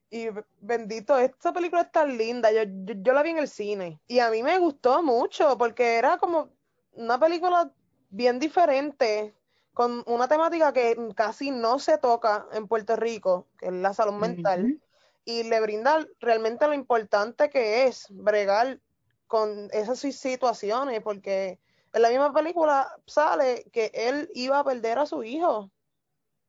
Y 0.09 0.27
bendito, 0.61 1.17
esta 1.17 1.51
película 1.51 1.81
es 1.81 1.91
tan 1.91 2.15
linda. 2.17 2.51
Yo, 2.51 2.61
yo, 3.01 3.13
la 3.13 3.23
vi 3.23 3.31
en 3.31 3.39
el 3.39 3.47
cine 3.47 3.99
y 4.07 4.19
a 4.19 4.29
mí 4.29 4.43
me 4.43 4.59
gustó 4.59 5.01
mucho 5.01 5.57
porque 5.57 5.95
era 5.95 6.17
como 6.19 6.49
una 6.91 7.19
película 7.19 7.71
bien 8.11 8.37
diferente, 8.37 9.33
con 9.73 10.03
una 10.05 10.27
temática 10.27 10.71
que 10.71 10.95
casi 11.15 11.49
no 11.49 11.79
se 11.79 11.97
toca 11.97 12.45
en 12.53 12.67
Puerto 12.67 12.95
Rico, 12.95 13.47
que 13.57 13.67
es 13.67 13.73
la 13.73 13.91
salud 13.95 14.13
mental, 14.13 14.79
y 15.25 15.41
le 15.43 15.59
brinda 15.61 16.05
realmente 16.19 16.67
lo 16.67 16.75
importante 16.75 17.49
que 17.49 17.87
es 17.87 18.05
bregar 18.11 18.79
con 19.27 19.69
esas 19.71 19.99
situaciones, 19.99 21.01
porque 21.01 21.59
en 21.93 22.01
la 22.01 22.09
misma 22.09 22.33
película 22.33 22.89
sale 23.05 23.65
que 23.71 23.91
él 23.93 24.29
iba 24.33 24.59
a 24.59 24.63
perder 24.63 24.99
a 24.99 25.05
su 25.05 25.23
hijo 25.23 25.71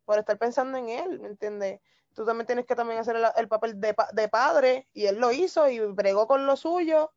por 0.05 0.19
estar 0.19 0.39
pensando 0.39 0.79
en 0.79 0.89
él, 0.89 1.21
¿me 1.21 1.29
entiendes? 1.29 1.81
Tú 2.15 2.25
también 2.25 2.47
tienes 2.47 2.67
que 2.67 2.77
también 2.77 3.01
hacer 3.01 3.17
el, 3.37 3.49
papel 3.49 3.81
de, 3.81 3.95
de, 4.13 4.29
padre, 4.29 4.87
y 4.93 5.07
él 5.07 5.19
lo 5.19 5.33
hizo 5.33 5.69
y 5.69 5.81
bregó 5.81 6.27
con 6.27 6.47
lo 6.47 6.57
suyo 6.57 7.11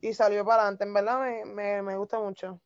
y 0.00 0.14
salió 0.14 0.44
para 0.44 0.62
adelante, 0.62 0.84
en 0.84 0.94
verdad 0.94 1.20
me, 1.20 1.44
me, 1.44 1.82
me 1.82 1.96
gusta 1.96 2.20
mucho 2.20 2.60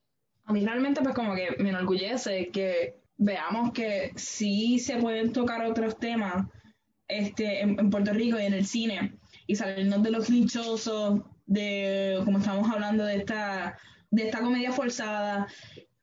a 0.48 0.52
mí 0.52 0.64
realmente 0.64 1.02
pues 1.02 1.14
como 1.14 1.34
que 1.34 1.50
me 1.58 1.68
enorgullece 1.68 2.48
que 2.48 2.96
veamos 3.18 3.72
que 3.72 4.12
sí 4.16 4.78
se 4.78 4.96
pueden 4.96 5.32
tocar 5.32 5.64
otros 5.64 5.98
temas 5.98 6.46
este, 7.06 7.61
en, 7.61 7.90
Puerto 7.90 8.12
Rico 8.12 8.38
y 8.38 8.46
en 8.46 8.54
el 8.54 8.66
cine 8.66 9.18
y 9.46 9.56
salirnos 9.56 10.02
de 10.02 10.11
los 10.11 10.26
clichosos 10.26 11.20
de 11.48 12.20
como 12.24 12.38
estamos 12.38 12.70
hablando 12.70 13.04
de 13.04 13.16
esta 13.16 13.76
de 14.11 14.26
esta 14.26 14.40
comedia 14.40 14.70
forzada 14.70 15.48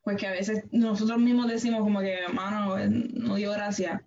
pues 0.02 0.16
que 0.18 0.26
a 0.26 0.32
veces 0.32 0.64
nosotros 0.72 1.18
mismos 1.18 1.48
decimos 1.48 1.80
como 1.80 2.00
que 2.00 2.18
mano 2.32 2.76
no 2.88 3.36
dio 3.36 3.52
gracia 3.52 4.04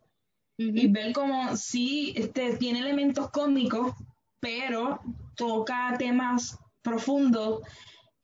y 0.58 0.88
ver 0.88 1.13
como 1.13 1.56
sí 1.56 2.13
este 2.15 2.58
tiene 2.58 2.80
elementos 2.80 3.32
cómicos 3.32 3.93
pero 4.41 4.99
toca 5.36 5.95
temas 5.97 6.60
profundos 6.82 7.62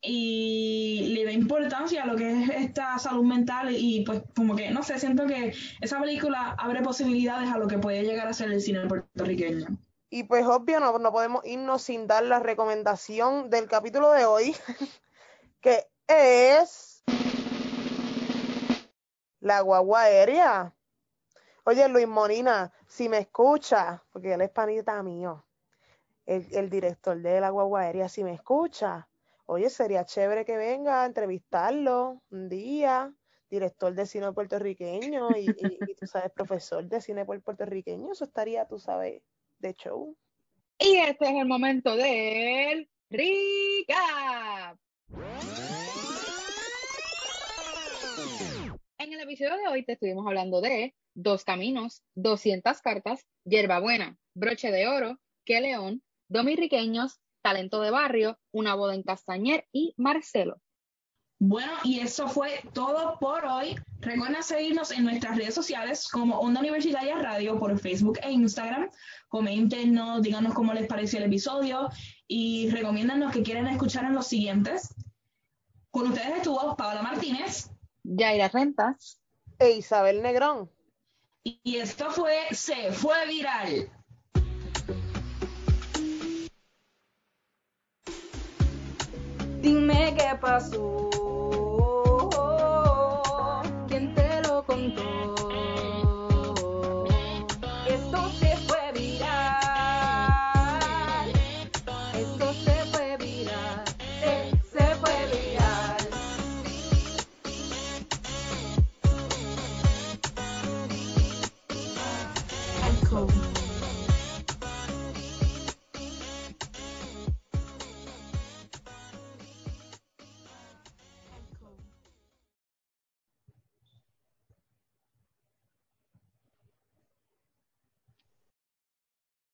y 0.02 1.14
le 1.16 1.26
da 1.26 1.32
importancia 1.32 2.04
a 2.04 2.06
lo 2.06 2.16
que 2.16 2.44
es 2.44 2.50
esta 2.50 3.00
salud 3.00 3.24
mental 3.24 3.76
y 3.76 4.04
pues 4.06 4.22
como 4.36 4.56
que, 4.56 4.70
no 4.70 4.84
sé, 4.84 5.00
siento 5.00 5.26
que 5.26 5.54
esa 5.82 6.00
película 6.00 6.56
abre 6.58 6.82
posibilidades 6.82 7.50
a 7.50 7.58
lo 7.58 7.68
que 7.68 7.80
puede 7.80 8.04
llegar 8.04 8.28
a 8.28 8.34
ser 8.34 8.52
el 8.52 8.62
cine 8.62 8.86
puertorriqueño. 8.88 9.66
Y 10.16 10.24
pues 10.24 10.46
obvio, 10.46 10.80
no, 10.80 10.98
no 10.98 11.12
podemos 11.12 11.46
irnos 11.46 11.82
sin 11.82 12.08
dar 12.08 12.24
la 12.24 12.40
recomendación 12.40 13.50
del 13.50 13.68
capítulo 13.68 14.14
de 14.14 14.24
hoy, 14.24 14.56
que 15.60 15.90
es 16.08 17.04
la 19.42 19.60
guagua 19.60 20.04
aérea. 20.04 20.74
Oye, 21.66 21.90
Luis 21.90 22.08
Molina, 22.08 22.72
si 22.88 23.10
me 23.10 23.18
escucha, 23.18 24.06
porque 24.14 24.32
él 24.32 24.40
es 24.40 24.52
panita 24.52 25.04
mío, 25.04 25.46
el, 26.26 26.48
el 26.56 26.70
director 26.70 27.22
de 27.22 27.42
la 27.42 27.50
guagua 27.50 27.82
aérea, 27.82 28.08
si 28.08 28.24
me 28.24 28.32
escucha, 28.32 29.10
Oye, 29.48 29.70
sería 29.70 30.06
chévere 30.06 30.46
que 30.46 30.56
venga 30.56 31.04
a 31.04 31.06
entrevistarlo 31.06 32.22
un 32.32 32.48
día, 32.48 33.14
director 33.50 33.94
de 33.94 34.06
cine 34.06 34.32
puertorriqueño 34.32 35.36
y, 35.38 35.54
tú 36.00 36.08
sabes, 36.08 36.32
profesor 36.32 36.86
de 36.86 37.02
cine 37.02 37.26
puertorriqueño, 37.26 38.14
eso 38.14 38.24
estaría, 38.24 38.66
tú 38.66 38.80
sabes, 38.80 39.22
de 39.66 39.74
show. 39.74 40.16
Y 40.78 40.98
este 40.98 41.26
es 41.26 41.36
el 41.36 41.48
momento 41.48 41.96
del 41.96 42.88
recap. 43.10 44.78
En 48.98 49.14
el 49.14 49.20
episodio 49.22 49.58
de 49.58 49.68
hoy 49.68 49.84
te 49.84 49.94
estuvimos 49.94 50.26
hablando 50.28 50.62
de 50.62 50.94
Dos 51.16 51.44
Caminos, 51.44 52.04
200 52.16 52.80
Cartas, 52.82 53.26
Buena, 53.44 54.18
Broche 54.36 54.72
de 54.72 54.88
Oro, 54.88 55.18
Que 55.46 55.62
León, 55.62 56.04
Dominiqueños, 56.30 57.20
Talento 57.42 57.82
de 57.82 57.92
Barrio, 57.92 58.38
Una 58.52 58.76
boda 58.76 58.94
en 58.94 59.04
Castañer 59.04 59.66
y 59.72 59.94
Marcelo. 59.98 60.62
Bueno, 61.40 61.74
y 61.84 62.00
eso 62.00 62.28
fue 62.28 62.62
todo 62.74 63.18
por 63.20 63.46
hoy. 63.46 63.76
Recuerden 64.00 64.42
seguirnos 64.42 64.92
en 64.92 65.04
nuestras 65.04 65.38
redes 65.38 65.54
sociales 65.54 66.08
como 66.08 66.40
Onda 66.40 66.62
Universitaria 66.62 67.18
Radio 67.18 67.60
por 67.60 67.78
Facebook 67.78 68.20
e 68.24 68.32
Instagram. 68.32 68.90
Coméntenos, 69.36 70.22
díganos 70.22 70.54
cómo 70.54 70.72
les 70.72 70.88
pareció 70.88 71.20
el 71.20 71.26
episodio 71.26 71.90
y 72.26 72.70
recomiéndanos 72.70 73.34
que 73.34 73.44
quieren 73.44 73.68
escuchar 73.68 74.06
en 74.06 74.14
los 74.14 74.28
siguientes. 74.28 74.96
Con 75.92 76.08
ustedes 76.08 76.38
estuvo 76.38 76.78
Paola 76.78 77.02
Martínez, 77.02 77.70
Yaira 78.02 78.48
Rentas 78.48 79.20
e 79.60 79.72
Isabel 79.72 80.22
Negrón. 80.22 80.72
Y 81.44 81.76
esto 81.76 82.12
fue 82.12 82.44
Se 82.52 82.94
Fue 82.94 83.28
Viral. 83.28 83.92
Dime 89.60 90.16
qué 90.18 90.38
pasó. 90.40 91.10